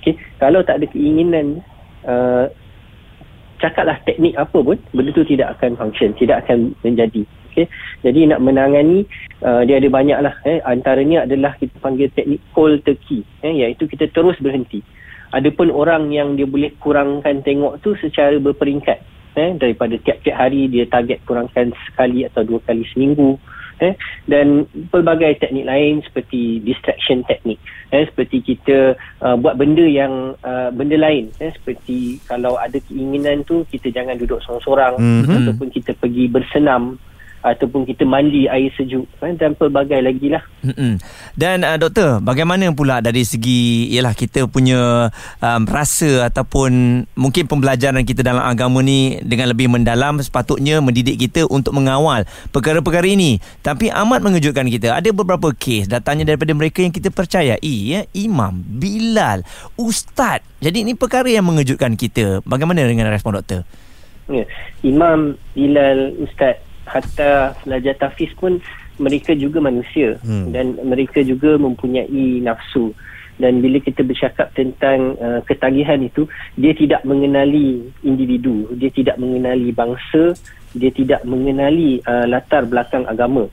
Okay? 0.05 0.13
Kalau 0.37 0.61
tak 0.61 0.85
ada 0.85 0.87
keinginan 0.93 1.65
uh, 2.05 2.45
cakaplah 3.59 3.99
teknik 4.07 4.33
apa 4.39 4.57
pun 4.63 4.77
benda 4.95 5.11
tu 5.11 5.27
tidak 5.27 5.59
akan 5.59 5.75
function 5.75 6.15
tidak 6.15 6.47
akan 6.47 6.71
menjadi 6.81 7.27
Okay. 7.49 7.65
Jadi 8.05 8.29
nak 8.29 8.39
menangani 8.39 9.09
uh, 9.41 9.65
dia 9.65 9.81
ada 9.81 9.89
banyak 9.89 10.19
lah. 10.21 10.35
Eh. 10.45 10.61
Antaranya 10.63 11.25
adalah 11.25 11.57
kita 11.57 11.75
panggil 11.81 12.07
teknik 12.13 12.39
cold 12.53 12.85
turkey. 12.85 13.25
Eh, 13.41 13.65
iaitu 13.65 13.89
kita 13.89 14.07
terus 14.13 14.37
berhenti. 14.37 14.85
Ada 15.29 15.53
pun 15.53 15.69
orang 15.69 16.09
yang 16.09 16.33
dia 16.33 16.49
boleh 16.49 16.73
kurangkan 16.81 17.45
tengok 17.45 17.81
tu 17.85 17.93
secara 18.01 18.37
berperingkat. 18.41 19.01
Eh, 19.37 19.55
daripada 19.61 19.93
tiap-tiap 20.01 20.35
hari 20.35 20.67
dia 20.67 20.89
target 20.89 21.21
kurangkan 21.23 21.69
sekali 21.87 22.25
atau 22.25 22.41
dua 22.41 22.59
kali 22.65 22.81
seminggu. 22.89 23.37
Eh, 23.79 23.95
dan 24.27 24.67
pelbagai 24.91 25.39
teknik 25.39 25.63
lain 25.63 26.03
seperti 26.03 26.59
distraction 26.59 27.23
teknik. 27.23 27.55
Eh, 27.95 28.03
seperti 28.11 28.43
kita 28.43 28.99
uh, 29.23 29.39
buat 29.39 29.55
benda 29.55 29.87
yang 29.87 30.35
uh, 30.43 30.67
benda 30.75 30.99
lain. 30.99 31.31
Eh, 31.39 31.55
seperti 31.55 32.19
kalau 32.27 32.59
ada 32.59 32.75
keinginan 32.75 33.47
tu 33.47 33.63
kita 33.71 33.87
jangan 33.87 34.19
duduk 34.19 34.43
sorang-sorang. 34.43 34.99
Mm-hmm. 34.99 35.37
Ataupun 35.41 35.67
kita 35.71 35.95
pergi 35.95 36.27
bersenam 36.27 36.99
ataupun 37.39 37.87
kita 37.87 38.03
mandi 38.03 38.51
air 38.51 38.71
sejuk 38.75 39.07
kan 39.19 39.35
dan 39.39 39.55
pelbagai 39.55 39.99
lagi 40.03 40.27
lah 40.27 40.43
Mm-mm. 40.59 40.99
Dan 41.39 41.63
uh, 41.63 41.79
doktor, 41.79 42.19
bagaimana 42.19 42.67
pula 42.75 42.99
dari 42.99 43.23
segi 43.23 43.87
ialah 43.95 44.11
kita 44.11 44.43
punya 44.51 45.07
um, 45.39 45.63
rasa 45.63 46.27
ataupun 46.27 47.03
mungkin 47.15 47.47
pembelajaran 47.47 48.03
kita 48.03 48.27
dalam 48.27 48.43
agama 48.43 48.83
ni 48.83 49.23
dengan 49.23 49.47
lebih 49.55 49.71
mendalam 49.71 50.19
sepatutnya 50.19 50.83
mendidik 50.83 51.15
kita 51.15 51.47
untuk 51.47 51.71
mengawal 51.79 52.27
perkara-perkara 52.51 53.07
ini. 53.07 53.39
Tapi 53.63 53.87
amat 53.87 54.19
mengejutkan 54.19 54.67
kita. 54.67 54.99
Ada 54.99 55.15
beberapa 55.15 55.55
kes 55.55 55.87
datangnya 55.87 56.35
daripada 56.35 56.51
mereka 56.51 56.83
yang 56.83 56.91
kita 56.91 57.07
percayai 57.07 57.63
ya, 57.63 58.03
imam, 58.11 58.59
bilal, 58.59 59.47
ustaz. 59.79 60.43
Jadi 60.59 60.83
ini 60.83 60.91
perkara 60.91 61.31
yang 61.31 61.47
mengejutkan 61.47 61.95
kita. 61.95 62.43
Bagaimana 62.43 62.83
dengan 62.83 63.07
respon 63.07 63.39
doktor? 63.39 63.63
ya. 64.29 64.45
imam 64.85 65.35
Bilal 65.57 66.15
Ustaz 66.21 66.61
hatta 66.89 67.53
pelajar 67.61 67.95
tafiz 68.01 68.33
pun 68.35 68.57
mereka 68.99 69.31
juga 69.37 69.63
manusia 69.63 70.19
hmm. 70.19 70.51
dan 70.51 70.75
mereka 70.83 71.23
juga 71.23 71.55
mempunyai 71.55 72.43
nafsu 72.43 72.91
dan 73.39 73.63
bila 73.63 73.79
kita 73.79 74.03
bercakap 74.03 74.51
tentang 74.51 75.15
uh, 75.15 75.39
ketagihan 75.47 76.03
itu 76.03 76.27
dia 76.59 76.75
tidak 76.75 77.01
mengenali 77.07 77.87
individu 78.03 78.67
dia 78.75 78.91
tidak 78.91 79.15
mengenali 79.15 79.71
bangsa 79.71 80.35
dia 80.75 80.91
tidak 80.91 81.23
mengenali 81.23 82.03
uh, 82.03 82.27
latar 82.27 82.67
belakang 82.67 83.07
agama 83.07 83.47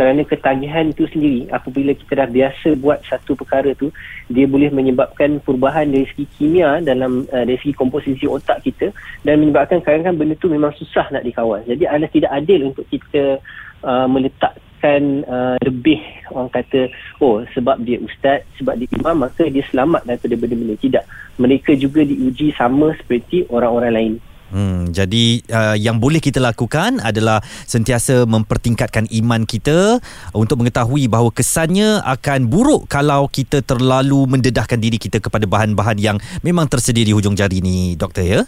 kerana 0.00 0.24
ketagihan 0.24 0.88
itu 0.88 1.04
sendiri 1.12 1.44
apabila 1.52 1.92
kita 1.92 2.24
dah 2.24 2.28
biasa 2.32 2.72
buat 2.80 3.04
satu 3.04 3.36
perkara 3.36 3.76
tu 3.76 3.92
dia 4.32 4.48
boleh 4.48 4.72
menyebabkan 4.72 5.44
perubahan 5.44 5.92
dari 5.92 6.08
segi 6.08 6.24
kimia 6.40 6.80
dalam 6.80 7.28
uh, 7.28 7.44
dari 7.44 7.60
segi 7.60 7.76
komposisi 7.76 8.24
otak 8.24 8.64
kita 8.64 8.96
dan 9.28 9.44
menyebabkan 9.44 9.84
kadang-kadang 9.84 10.16
benda 10.16 10.40
tu 10.40 10.48
memang 10.48 10.72
susah 10.72 11.04
nak 11.12 11.20
dikawal. 11.20 11.60
Jadi 11.68 11.84
adalah 11.84 12.08
tidak 12.08 12.32
adil 12.32 12.72
untuk 12.72 12.88
kita 12.88 13.44
uh, 13.84 14.08
meletakkan 14.08 15.20
uh, 15.28 15.60
lebih 15.60 16.00
orang 16.32 16.48
kata 16.48 16.88
oh 17.20 17.44
sebab 17.52 17.84
dia 17.84 18.00
ustaz 18.00 18.40
sebab 18.56 18.80
dia 18.80 18.88
imam 18.96 19.28
maka 19.28 19.52
dia 19.52 19.60
selamat 19.68 20.08
daripada 20.08 20.32
benda-benda. 20.32 20.80
Tidak. 20.80 21.04
Mereka 21.36 21.76
juga 21.76 22.08
diuji 22.08 22.56
sama 22.56 22.96
seperti 22.96 23.44
orang-orang 23.52 23.92
lain 23.92 24.14
Hmm, 24.50 24.90
jadi 24.90 25.40
uh, 25.46 25.76
yang 25.78 26.02
boleh 26.02 26.18
kita 26.18 26.42
lakukan 26.42 26.98
adalah 26.98 27.38
sentiasa 27.70 28.26
mempertingkatkan 28.26 29.06
iman 29.22 29.46
kita 29.46 30.02
untuk 30.34 30.60
mengetahui 30.60 31.06
bahawa 31.06 31.30
kesannya 31.30 32.02
akan 32.02 32.50
buruk 32.50 32.90
kalau 32.90 33.30
kita 33.30 33.62
terlalu 33.62 34.26
mendedahkan 34.26 34.82
diri 34.82 34.98
kita 34.98 35.22
kepada 35.22 35.46
bahan-bahan 35.46 35.98
yang 36.02 36.16
memang 36.42 36.66
tersedia 36.66 37.06
di 37.06 37.14
hujung 37.14 37.38
jari 37.38 37.62
ni 37.62 37.94
doktor 37.94 38.26
ya. 38.26 38.42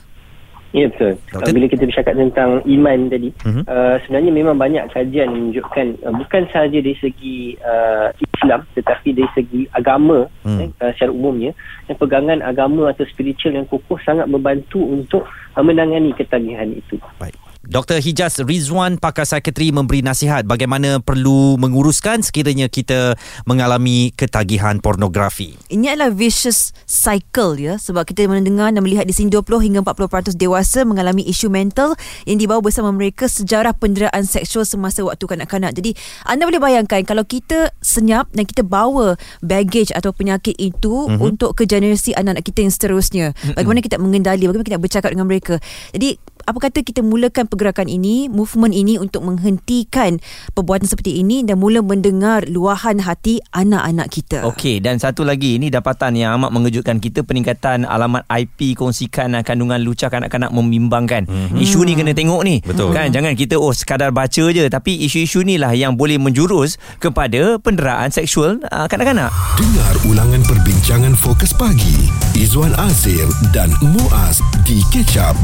Ya 0.72 0.88
betul. 0.88 1.20
Doktor? 1.28 1.48
Uh, 1.48 1.52
bila 1.52 1.66
kita 1.68 1.84
bercakap 1.84 2.14
tentang 2.16 2.50
iman 2.64 2.98
tadi, 3.12 3.28
Mhm. 3.44 3.62
uh, 3.68 3.96
sebenarnya 4.02 4.32
memang 4.32 4.56
banyak 4.56 4.84
kajian 4.88 5.28
menunjukkan 5.28 5.86
uh, 6.08 6.12
bukan 6.16 6.42
sahaja 6.48 6.78
dari 6.80 6.96
segi 6.96 7.60
uh, 7.60 8.08
Islam 8.16 8.64
tetapi 8.72 9.08
dari 9.12 9.30
segi 9.36 9.60
agama 9.76 10.24
Hmm. 10.48 10.64
eh, 10.64 10.68
uh, 10.80 10.90
secara 10.96 11.12
umumnya, 11.12 11.52
yang 11.92 11.98
pegangan 12.00 12.40
agama 12.40 12.88
atau 12.88 13.04
spiritual 13.04 13.52
yang 13.52 13.68
kokoh 13.68 14.00
sangat 14.00 14.24
membantu 14.24 14.80
untuk 14.80 15.28
uh, 15.28 15.60
menangani 15.62 16.16
ketagihan 16.16 16.72
itu. 16.72 16.96
Baik. 17.20 17.36
Dr. 17.62 18.02
Hijaz 18.02 18.42
Rizwan 18.42 18.98
pakar 18.98 19.22
psikiatri 19.22 19.70
memberi 19.70 20.02
nasihat 20.02 20.42
bagaimana 20.42 20.98
perlu 20.98 21.54
menguruskan 21.62 22.18
sekiranya 22.18 22.66
kita 22.66 23.14
mengalami 23.46 24.10
ketagihan 24.18 24.82
pornografi. 24.82 25.54
Ini 25.70 25.94
adalah 25.94 26.10
vicious 26.10 26.74
cycle 26.90 27.62
ya 27.62 27.78
sebab 27.78 28.02
kita 28.02 28.26
mendengar 28.26 28.74
dan 28.74 28.82
melihat 28.82 29.06
di 29.06 29.14
sini 29.14 29.30
20 29.30 29.62
hingga 29.62 29.80
40% 29.86 30.34
dewasa 30.34 30.82
mengalami 30.82 31.22
isu 31.22 31.54
mental 31.54 31.94
yang 32.26 32.42
dibawa 32.42 32.58
bersama 32.58 32.90
mereka 32.90 33.30
sejarah 33.30 33.78
penderaan 33.78 34.26
seksual 34.26 34.66
semasa 34.66 35.06
waktu 35.06 35.22
kanak-kanak. 35.22 35.70
Jadi 35.78 35.94
anda 36.26 36.50
boleh 36.50 36.58
bayangkan 36.58 37.06
kalau 37.06 37.22
kita 37.22 37.70
senyap 37.78 38.26
dan 38.34 38.42
kita 38.42 38.66
bawa 38.66 39.14
baggage 39.38 39.94
atau 39.94 40.10
penyakit 40.10 40.58
itu 40.58 41.06
mm-hmm. 41.06 41.22
untuk 41.22 41.54
ke 41.54 41.70
generasi 41.70 42.10
anak-anak 42.18 42.42
kita 42.42 42.66
yang 42.66 42.74
seterusnya. 42.74 43.26
Bagaimana 43.54 43.78
kita 43.78 44.02
mengendali, 44.02 44.50
bagaimana 44.50 44.66
kita 44.66 44.82
bercakap 44.82 45.14
dengan 45.14 45.30
mereka. 45.30 45.62
Jadi 45.94 46.18
apa 46.44 46.68
kata 46.68 46.82
kita 46.82 47.00
mulakan 47.00 47.48
pergerakan 47.48 47.88
ini, 47.88 48.26
movement 48.28 48.74
ini 48.74 48.98
untuk 48.98 49.24
menghentikan 49.24 50.18
perbuatan 50.52 50.86
seperti 50.86 51.22
ini 51.22 51.42
dan 51.46 51.58
mula 51.58 51.80
mendengar 51.80 52.44
luahan 52.50 53.02
hati 53.02 53.42
anak-anak 53.54 54.08
kita. 54.10 54.38
Okey 54.46 54.82
dan 54.82 54.98
satu 54.98 55.22
lagi 55.22 55.56
ini 55.56 55.70
dapatan 55.70 56.18
yang 56.18 56.38
amat 56.38 56.50
mengejutkan 56.50 56.98
kita 56.98 57.22
peningkatan 57.22 57.86
alamat 57.86 58.26
IP 58.30 58.74
kongsikan 58.74 59.38
uh, 59.38 59.42
kandungan 59.46 59.80
lucah 59.82 60.10
kanak-kanak 60.10 60.50
membimbangkan. 60.50 61.24
Mm-hmm. 61.26 61.58
Isu 61.62 61.86
ni 61.86 61.92
kena 61.94 62.12
tengok 62.12 62.42
ni. 62.42 62.60
Betul. 62.60 62.90
Kan 62.92 63.14
jangan 63.14 63.38
kita 63.38 63.56
oh 63.56 63.72
sekadar 63.72 64.10
baca 64.10 64.44
je 64.50 64.64
tapi 64.68 65.02
isu-isu 65.06 65.46
ni 65.46 65.56
lah 65.56 65.72
yang 65.72 65.94
boleh 65.94 66.18
menjurus 66.18 66.76
kepada 66.98 67.58
penderaan 67.62 68.10
seksual 68.10 68.60
uh, 68.68 68.86
kanak-kanak. 68.90 69.30
Dengar 69.56 69.94
ulangan 70.06 70.42
perbincangan 70.46 71.14
fokus 71.14 71.54
pagi 71.54 72.10
Izwan 72.36 72.74
Azir 72.80 73.28
dan 73.54 73.70
Muaz 73.80 74.42
di 74.66 74.80
kecap 74.90 75.36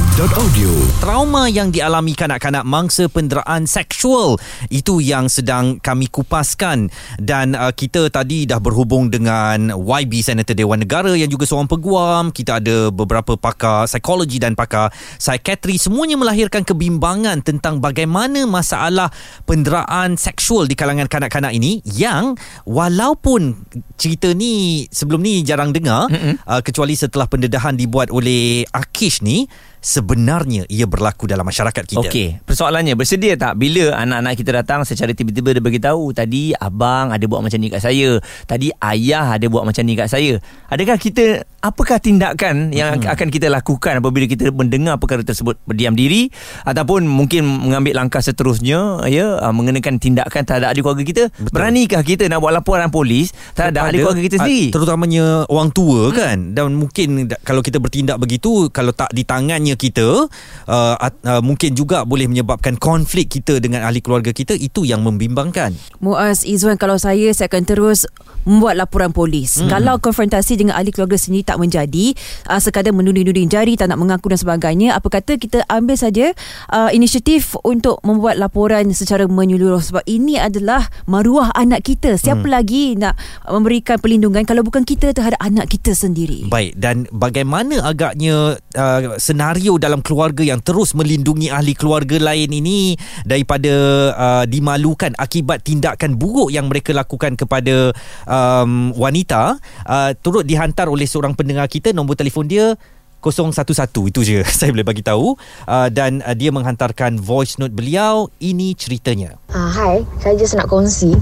bulletinfm.audio. 0.00 0.72
Trauma 1.00 1.44
yang 1.48 1.68
dialami 1.68 2.16
kanak-kanak 2.16 2.64
mangsa 2.64 3.08
penderaan 3.08 3.68
seksual 3.68 4.40
itu 4.72 5.00
yang 5.00 5.28
sedang 5.28 5.76
kami 5.80 6.08
kupaskan. 6.08 6.88
Dan 7.20 7.52
uh, 7.52 7.72
kita 7.72 8.08
tadi 8.08 8.48
dah 8.48 8.56
berhubung 8.60 9.12
dengan 9.12 9.72
YB 9.76 10.24
Senator 10.24 10.56
Dewan 10.56 10.84
Negara 10.84 11.12
yang 11.12 11.28
juga 11.28 11.44
seorang 11.44 11.68
peguam. 11.68 12.24
Kita 12.32 12.60
ada 12.60 12.88
beberapa 12.88 13.36
pakar 13.36 13.88
psikologi 13.88 14.40
dan 14.40 14.56
pakar 14.56 14.92
psikiatri. 15.20 15.76
Semuanya 15.76 16.16
melahirkan 16.16 16.64
kebimbangan 16.64 17.44
tentang 17.44 17.80
bagaimana 17.80 18.48
masalah 18.48 19.12
penderaan 19.44 20.16
seksual 20.16 20.64
di 20.64 20.76
kalangan 20.76 21.08
kanak-kanak 21.08 21.52
ini 21.52 21.84
yang 21.84 22.36
walaupun 22.64 23.68
cerita 24.00 24.32
ni 24.32 24.84
sebelum 24.88 25.20
ni 25.20 25.44
jarang 25.44 25.72
dengar 25.76 26.08
uh, 26.48 26.60
kecuali 26.64 26.96
setelah 26.96 27.28
pendedahan 27.28 27.76
dibuat 27.76 28.08
oleh 28.08 28.64
Akish 28.72 29.20
ni 29.20 29.44
sebenarnya 29.80 30.68
ia 30.68 30.84
berlaku 30.84 31.24
dalam 31.24 31.48
masyarakat 31.48 31.84
kita. 31.88 32.04
Okey, 32.04 32.44
persoalannya 32.44 32.94
bersedia 32.94 33.34
tak 33.34 33.56
bila 33.56 33.96
anak-anak 33.96 34.36
kita 34.36 34.50
datang 34.60 34.84
secara 34.84 35.16
tiba-tiba 35.16 35.56
dia 35.56 35.64
beritahu 35.64 36.12
tadi 36.12 36.52
abang 36.52 37.10
ada 37.10 37.24
buat 37.24 37.40
macam 37.40 37.58
ni 37.58 37.72
kat 37.72 37.80
saya, 37.80 38.20
tadi 38.44 38.68
ayah 38.76 39.40
ada 39.40 39.46
buat 39.48 39.64
macam 39.64 39.82
ni 39.82 39.96
kat 39.96 40.12
saya. 40.12 40.36
Adakah 40.68 40.96
kita 41.00 41.48
apakah 41.60 42.00
tindakan 42.00 42.72
yang 42.72 43.00
hmm. 43.00 43.12
akan 43.12 43.28
kita 43.28 43.52
lakukan 43.52 44.00
apabila 44.00 44.24
kita 44.24 44.48
mendengar 44.50 44.96
perkara 44.96 45.20
tersebut 45.20 45.60
berdiam 45.68 45.92
diri 45.92 46.32
ataupun 46.64 47.04
mungkin 47.04 47.44
mengambil 47.44 48.00
langkah 48.00 48.24
seterusnya 48.24 49.04
ya 49.06 49.40
ah, 49.40 49.52
mengenakan 49.52 50.00
tindakan 50.00 50.42
terhadap 50.44 50.72
ahli 50.72 50.80
keluarga 50.80 51.04
kita? 51.04 51.24
Betul. 51.36 51.52
Beranikah 51.52 52.02
kita 52.02 52.24
nak 52.32 52.40
buat 52.40 52.52
laporan 52.56 52.88
polis 52.88 53.36
terhadap 53.52 53.88
ahli 53.92 54.00
keluarga 54.00 54.22
kita 54.24 54.36
sendiri? 54.40 54.72
Terutamanya 54.72 55.44
orang 55.52 55.70
tua 55.70 56.08
hmm. 56.08 56.14
kan 56.16 56.36
dan 56.56 56.72
mungkin 56.74 57.28
kalau 57.44 57.60
kita 57.60 57.76
bertindak 57.76 58.16
begitu 58.16 58.72
kalau 58.72 58.96
tak 58.96 59.12
di 59.12 59.22
tangannya 59.28 59.76
kita 59.76 60.26
uh, 60.66 60.94
uh, 60.96 61.42
mungkin 61.44 61.76
juga 61.76 62.08
boleh 62.08 62.26
menyebabkan 62.26 62.80
konflik 62.80 63.28
kita 63.28 63.60
dengan 63.60 63.84
ahli 63.84 64.00
keluarga 64.00 64.32
kita 64.32 64.56
itu 64.56 64.88
yang 64.88 65.04
membimbangkan. 65.04 65.76
Muaz 66.00 66.42
Izwan 66.42 66.80
kalau 66.80 66.96
saya 66.96 67.28
saya 67.36 67.52
akan 67.52 67.64
terus 67.68 68.08
membuat 68.48 68.80
laporan 68.80 69.12
polis. 69.12 69.60
Hmm. 69.60 69.68
Kalau 69.68 70.00
konfrontasi 70.00 70.56
dengan 70.56 70.80
ahli 70.80 70.94
keluarga 70.94 71.20
sendiri 71.20 71.44
tak 71.50 71.58
menjadi, 71.58 72.14
uh, 72.46 72.62
sekadar 72.62 72.94
menuding-nuding 72.94 73.50
jari, 73.50 73.74
tak 73.74 73.90
nak 73.90 73.98
mengaku 73.98 74.30
dan 74.30 74.38
sebagainya, 74.38 74.94
apa 74.94 75.10
kata 75.10 75.34
kita 75.34 75.66
ambil 75.66 75.98
saja 75.98 76.30
uh, 76.70 76.94
inisiatif 76.94 77.58
untuk 77.66 77.98
membuat 78.06 78.38
laporan 78.38 78.86
secara 78.94 79.26
menyeluruh 79.26 79.82
sebab 79.82 80.06
ini 80.06 80.38
adalah 80.38 80.86
maruah 81.10 81.50
anak 81.58 81.82
kita. 81.82 82.14
Siapa 82.14 82.46
hmm. 82.46 82.54
lagi 82.54 82.94
nak 82.94 83.18
memberikan 83.50 83.98
perlindungan 83.98 84.46
kalau 84.46 84.62
bukan 84.62 84.86
kita 84.86 85.10
terhadap 85.10 85.42
anak 85.42 85.66
kita 85.66 85.90
sendiri. 85.90 86.46
Baik 86.46 86.78
dan 86.78 87.10
bagaimana 87.10 87.82
agaknya 87.82 88.54
uh, 88.78 89.18
senario 89.18 89.80
dalam 89.80 90.04
keluarga 90.04 90.46
yang 90.46 90.62
terus 90.62 90.94
melindungi 90.94 91.50
ahli 91.50 91.74
keluarga 91.74 92.20
lain 92.20 92.52
ini 92.52 92.94
daripada 93.24 93.72
uh, 94.14 94.44
dimalukan 94.46 95.16
akibat 95.16 95.66
tindakan 95.66 96.14
buruk 96.14 96.52
yang 96.52 96.68
mereka 96.68 96.94
lakukan 96.94 97.34
kepada 97.34 97.90
um, 98.28 98.92
wanita 98.94 99.56
uh, 99.88 100.10
turut 100.20 100.44
dihantar 100.44 100.86
oleh 100.92 101.08
seorang 101.08 101.32
pendengar 101.40 101.64
kita 101.72 101.96
nombor 101.96 102.20
telefon 102.20 102.44
dia 102.44 102.76
011 103.24 104.08
itu 104.08 104.20
je. 104.24 104.38
Saya 104.58 104.72
boleh 104.72 104.84
bagi 104.84 105.04
tahu. 105.04 105.36
Uh, 105.68 105.88
dan 105.92 106.24
uh, 106.24 106.32
dia 106.32 106.48
menghantarkan 106.48 107.20
voice 107.20 107.60
note 107.60 107.72
beliau. 107.72 108.32
Ini 108.40 108.72
ceritanya. 108.76 109.36
Uh, 109.52 109.68
hai, 109.68 109.96
saya 110.24 110.34
just 110.40 110.56
nak 110.56 110.72
kongsi 110.72 111.12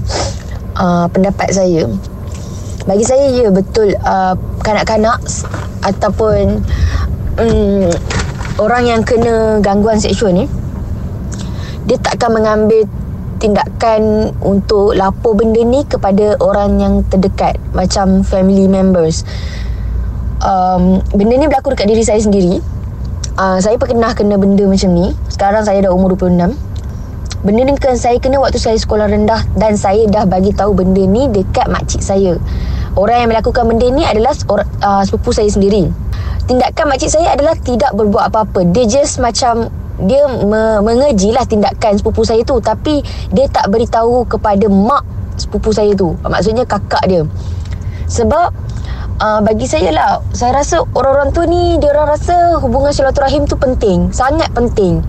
uh, 0.79 1.11
pendapat 1.11 1.51
saya. 1.51 1.83
Bagi 2.87 3.03
saya, 3.03 3.27
ya 3.35 3.51
betul 3.51 3.91
uh, 4.07 4.33
kanak-kanak 4.63 5.19
ataupun 5.83 6.63
um, 7.35 7.91
orang 8.57 8.83
yang 8.87 9.01
kena 9.03 9.59
gangguan 9.59 9.99
seksual 9.99 10.31
ni, 10.31 10.47
dia 11.85 11.99
takkan 11.99 12.31
mengambil 12.31 12.87
tindakan 13.39 14.35
untuk 14.43 14.95
lapor 14.95 15.35
benda 15.35 15.63
ni 15.63 15.87
kepada 15.87 16.35
orang 16.43 16.79
yang 16.79 16.93
terdekat 17.07 17.55
macam 17.71 18.23
family 18.23 18.67
members. 18.67 19.23
Um, 20.39 21.03
benda 21.11 21.35
ni 21.35 21.45
berlaku 21.51 21.75
dekat 21.75 21.87
diri 21.91 22.03
saya 22.03 22.19
sendiri. 22.23 22.63
Uh, 23.39 23.59
saya 23.59 23.75
pernah 23.79 24.11
kena 24.15 24.39
benda 24.39 24.63
macam 24.67 24.89
ni. 24.95 25.11
Sekarang 25.27 25.63
saya 25.63 25.83
dah 25.83 25.91
umur 25.91 26.15
26 26.15 26.69
Benda 27.39 27.63
ni 27.63 27.71
kan 27.79 27.95
saya 27.95 28.19
kena 28.19 28.35
waktu 28.43 28.59
saya 28.59 28.75
sekolah 28.75 29.07
rendah 29.07 29.47
dan 29.55 29.79
saya 29.79 30.03
dah 30.11 30.27
bagi 30.27 30.51
tahu 30.51 30.75
benda 30.75 30.99
ni 31.07 31.31
dekat 31.31 31.71
makcik 31.71 32.03
saya. 32.03 32.35
Orang 32.99 33.15
yang 33.15 33.31
melakukan 33.31 33.63
benda 33.63 33.87
ni 33.87 34.03
adalah 34.03 34.35
or, 34.51 34.67
uh, 34.83 35.07
sepupu 35.07 35.31
saya 35.31 35.47
sendiri. 35.47 35.87
Tindakan 36.51 36.91
makcik 36.91 37.07
saya 37.07 37.31
adalah 37.31 37.55
tidak 37.63 37.95
berbuat 37.95 38.27
apa-apa. 38.27 38.67
Dia 38.75 38.83
just 38.91 39.23
macam 39.23 39.71
dia 40.03 40.27
me- 40.27 40.83
mengejilah 40.83 41.47
tindakan 41.47 41.95
sepupu 41.95 42.27
saya 42.27 42.43
tu 42.43 42.59
tapi 42.59 42.99
dia 43.31 43.47
tak 43.47 43.71
beritahu 43.71 44.27
kepada 44.27 44.67
mak 44.67 45.07
sepupu 45.39 45.71
saya 45.71 45.95
tu. 45.95 46.19
Maksudnya 46.19 46.67
kakak 46.67 47.07
dia. 47.07 47.23
Sebab 48.11 48.51
uh, 49.19 49.39
bagi 49.43 49.67
saya 49.67 49.91
lah 49.91 50.11
saya 50.31 50.55
rasa 50.63 50.81
orang-orang 50.95 51.29
tu 51.35 51.43
ni 51.45 51.77
dia 51.77 51.91
orang 51.93 52.15
rasa 52.15 52.57
hubungan 52.63 52.91
silaturahim 52.95 53.45
tu 53.45 53.59
penting, 53.59 54.09
sangat 54.15 54.49
penting. 54.55 55.03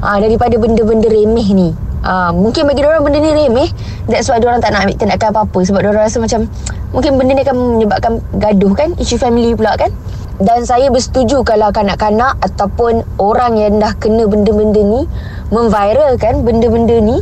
Uh, 0.00 0.16
daripada 0.16 0.56
benda-benda 0.56 1.12
remeh 1.12 1.48
ni. 1.52 1.70
Uh, 2.00 2.32
mungkin 2.32 2.64
bagi 2.64 2.80
orang 2.80 3.04
benda 3.04 3.20
ni 3.20 3.44
remeh 3.44 3.68
That's 4.08 4.24
why 4.32 4.40
orang 4.40 4.64
tak 4.64 4.72
nak 4.72 4.88
ambil 4.88 4.96
tindakan 4.96 5.36
apa-apa 5.36 5.58
Sebab 5.68 5.84
orang 5.84 6.08
rasa 6.08 6.16
macam 6.16 6.48
Mungkin 6.96 7.20
benda 7.20 7.36
ni 7.36 7.44
akan 7.44 7.56
menyebabkan 7.76 8.12
gaduh 8.40 8.72
kan 8.72 8.96
Isu 8.96 9.20
family 9.20 9.52
pula 9.52 9.76
kan 9.76 9.92
Dan 10.40 10.64
saya 10.64 10.88
bersetuju 10.88 11.44
kalau 11.44 11.68
kanak-kanak 11.68 12.40
Ataupun 12.40 13.04
orang 13.20 13.60
yang 13.60 13.76
dah 13.84 13.92
kena 14.00 14.24
benda-benda 14.24 14.80
ni 14.80 15.04
Memviralkan 15.52 16.40
benda-benda 16.40 16.96
ni 17.04 17.20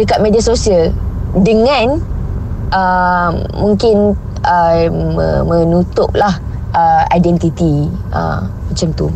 Dekat 0.00 0.24
media 0.24 0.40
sosial 0.40 0.88
Dengan 1.36 2.00
uh, 2.72 3.30
Mungkin 3.60 4.16
uh, 4.44 4.86
Menutup 5.44 6.10
lah 6.14 6.34
uh, 6.74 7.02
Identiti 7.12 7.88
uh, 8.12 8.46
Macam 8.70 8.88
tu 8.94 9.08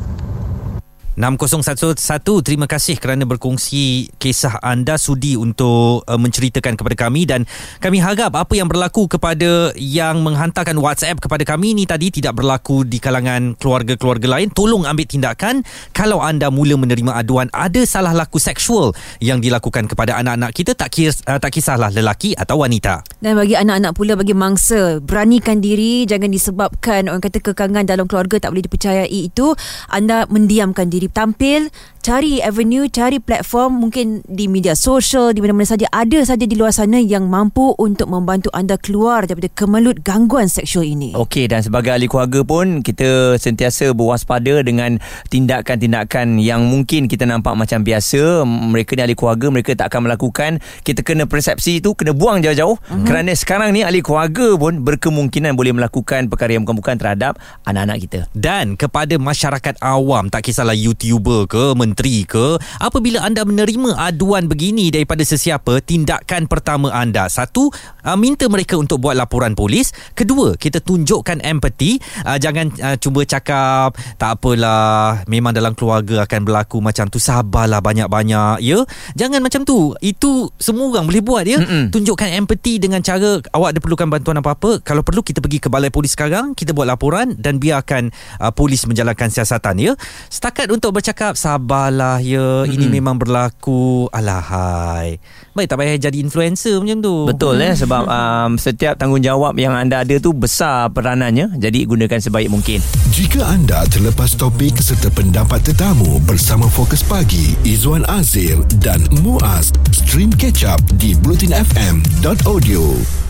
6011 1.22 2.42
terima 2.42 2.66
kasih 2.66 2.98
kerana 2.98 3.22
berkongsi 3.22 4.11
kisah 4.18 4.58
anda 4.58 4.98
sudi 4.98 5.38
untuk 5.38 6.02
uh, 6.02 6.18
menceritakan 6.18 6.74
kepada 6.74 6.98
kami. 6.98 7.22
Dan 7.30 7.46
kami 7.78 8.02
harap 8.02 8.35
apa 8.35 8.50
yang 8.58 8.66
berlaku 8.66 9.06
kepada 9.06 9.70
yang 9.78 10.26
menghantarkan 10.26 10.74
WhatsApp 10.82 11.22
kepada 11.22 11.46
kami 11.46 11.78
ni 11.78 11.87
tadi 11.87 12.11
tidak 12.11 12.42
berlaku 12.42 12.82
di 12.82 12.98
kalangan 12.98 13.54
keluarga-keluarga 13.54 14.26
lain. 14.26 14.50
Tolong 14.50 14.82
ambil 14.82 15.06
tindakan 15.06 15.62
kalau 15.94 16.18
anda 16.18 16.50
mula 16.50 16.74
menerima 16.74 17.14
aduan 17.14 17.46
ada 17.54 17.87
salah 17.87 18.11
laku 18.11 18.42
seksual 18.42 18.90
yang 19.22 19.38
dilakukan 19.38 19.87
kepada 19.87 20.18
anak-anak 20.18 20.50
kita. 20.50 20.74
Tak 20.74 20.90
kis, 20.90 21.22
uh, 21.30 21.38
tak 21.38 21.54
kisahlah 21.54 21.94
lelaki 21.94 22.35
atau 22.35 22.66
wanita. 22.66 23.06
Dan 23.22 23.38
bagi 23.38 23.54
anak-anak 23.54 23.94
pula 23.94 24.18
bagi 24.18 24.35
mangsa 24.35 24.98
beranikan 24.98 25.62
diri 25.62 26.02
jangan 26.02 26.35
disebabkan 26.35 27.06
orang 27.06 27.22
kata 27.22 27.38
kekangan 27.38 27.87
dalam 27.87 28.11
keluarga 28.11 28.42
tak 28.42 28.50
boleh 28.50 28.66
dipercayai 28.66 29.30
itu 29.30 29.54
anda 29.87 30.26
mendiamkan 30.26 30.90
diri 30.90 31.12
tampil 31.12 31.68
cari 32.03 32.42
avenue 32.42 32.90
cari 32.90 33.22
platform 33.22 33.79
mungkin 33.79 34.27
di 34.27 34.51
media 34.51 34.75
sosial 34.75 35.31
di 35.31 35.38
mana-mana 35.38 35.70
saja 35.70 35.87
ada 35.94 36.18
saja 36.27 36.42
di 36.42 36.59
luar 36.59 36.75
sana 36.75 36.98
yang 36.98 37.31
mampu 37.31 37.79
untuk 37.79 38.11
membantu 38.11 38.51
anda 38.51 38.75
keluar 38.75 39.22
daripada 39.22 39.46
kemelut 39.55 40.03
gangguan 40.03 40.51
seksual 40.51 40.83
ini. 40.83 41.14
Okey 41.14 41.46
dan 41.46 41.62
sebagai 41.62 41.94
ahli 41.94 42.11
keluarga 42.11 42.42
pun 42.42 42.83
kita 42.83 43.38
sentiasa 43.38 43.94
berwaspada 43.94 44.66
dengan 44.66 44.98
tindakan-tindakan 45.31 46.42
yang 46.42 46.66
mungkin 46.66 47.07
kita 47.07 47.22
nampak 47.22 47.55
macam 47.55 47.87
biasa. 47.87 48.42
Mereka 48.42 48.98
ni 48.98 49.03
ahli 49.07 49.14
keluarga 49.14 49.46
mereka 49.55 49.70
tak 49.79 49.94
akan 49.94 50.11
melakukan. 50.11 50.59
Kita 50.83 51.07
kena 51.07 51.31
persepsi 51.31 51.79
itu 51.79 51.94
kena 51.94 52.11
buang 52.11 52.42
jauh-jauh. 52.42 52.75
Uh-huh. 52.83 53.05
kerana 53.07 53.31
sekarang 53.37 53.77
ni 53.77 53.87
ahli 53.87 54.03
keluarga 54.03 54.59
pun 54.59 54.83
berkemungkinan 54.83 55.55
boleh 55.55 55.77
melakukan 55.77 56.27
perkara 56.27 56.57
yang 56.57 56.66
bukan-bukan 56.66 56.98
terhadap 56.98 57.38
anak-anak 57.62 57.98
kita. 58.03 58.20
Dan 58.35 58.75
kepada 58.75 59.14
masyarakat 59.20 59.79
awam 59.79 60.33
tak 60.33 60.51
kisahlah 60.51 60.75
YouTuber 60.92 61.48
ke 61.48 61.72
menteri 61.72 62.28
ke 62.28 62.61
apabila 62.76 63.24
anda 63.24 63.42
menerima 63.48 63.96
aduan 63.96 64.44
begini 64.46 64.92
daripada 64.92 65.24
sesiapa 65.24 65.81
tindakan 65.81 66.44
pertama 66.44 66.92
anda. 66.92 67.26
Satu 67.33 67.72
uh, 68.05 68.18
minta 68.20 68.44
mereka 68.52 68.76
untuk 68.76 69.00
buat 69.00 69.16
laporan 69.16 69.57
polis. 69.57 69.96
Kedua 70.12 70.55
kita 70.61 70.85
tunjukkan 70.85 71.40
empati. 71.40 71.96
Uh, 72.28 72.37
jangan 72.37 72.68
uh, 72.85 72.96
cuba 73.00 73.24
cakap 73.24 73.96
tak 74.20 74.37
apalah 74.37 75.24
memang 75.24 75.57
dalam 75.57 75.72
keluarga 75.72 76.28
akan 76.28 76.40
berlaku 76.44 76.85
macam 76.85 77.09
tu 77.09 77.16
sabarlah 77.16 77.81
banyak-banyak. 77.81 78.61
Ya 78.61 78.85
jangan 79.16 79.40
macam 79.40 79.64
tu. 79.64 79.96
Itu 80.05 80.52
semua 80.61 80.92
orang 80.92 81.09
boleh 81.09 81.24
buat 81.24 81.44
ya. 81.48 81.59
Mm-mm. 81.62 81.88
tunjukkan 81.88 82.28
empati 82.44 82.83
dengan 82.83 83.00
cara 83.00 83.40
awak 83.55 83.76
ada 83.76 83.81
perlukan 83.81 84.09
bantuan 84.12 84.37
apa-apa. 84.44 84.85
Kalau 84.85 85.00
perlu 85.00 85.24
kita 85.24 85.40
pergi 85.40 85.59
ke 85.62 85.68
balai 85.72 85.88
polis 85.88 86.12
sekarang 86.12 86.52
kita 86.52 86.76
buat 86.76 86.85
laporan 86.85 87.38
dan 87.38 87.57
biarkan 87.57 88.12
uh, 88.42 88.52
polis 88.52 88.85
menjalankan 88.85 89.31
siasatan 89.33 89.78
ya. 89.78 89.92
Setakat 90.28 90.68
untuk 90.82 90.98
bercakap 90.98 91.38
sabarlah 91.38 92.18
ya. 92.18 92.66
Mm-hmm. 92.66 92.74
ini 92.74 92.86
memang 92.90 93.14
berlaku. 93.14 94.10
Alahai. 94.10 95.22
Baik 95.54 95.70
tak 95.70 95.78
payah 95.78 96.10
jadi 96.10 96.18
influencer 96.18 96.82
macam 96.82 96.98
tu. 96.98 97.14
Betul 97.30 97.62
eh 97.62 97.78
sebab 97.78 98.02
um, 98.18 98.58
setiap 98.58 98.98
tanggungjawab 98.98 99.54
yang 99.62 99.78
anda 99.78 100.02
ada 100.02 100.18
tu 100.18 100.34
besar 100.34 100.90
peranannya. 100.90 101.54
Jadi 101.54 101.86
gunakan 101.86 102.18
sebaik 102.18 102.50
mungkin. 102.50 102.82
Jika 103.14 103.46
anda 103.46 103.86
terlepas 103.94 104.34
topik 104.34 104.82
serta 104.82 105.06
pendapat 105.14 105.62
tetamu 105.62 106.18
bersama 106.26 106.66
Fokus 106.66 107.06
Pagi 107.06 107.54
Izwan 107.62 108.02
Azir 108.10 108.58
dan 108.82 109.06
Muaz 109.22 109.70
stream 109.94 110.34
catch 110.34 110.66
up 110.66 110.82
di 110.98 111.14
blutinfm.audio 111.14 113.22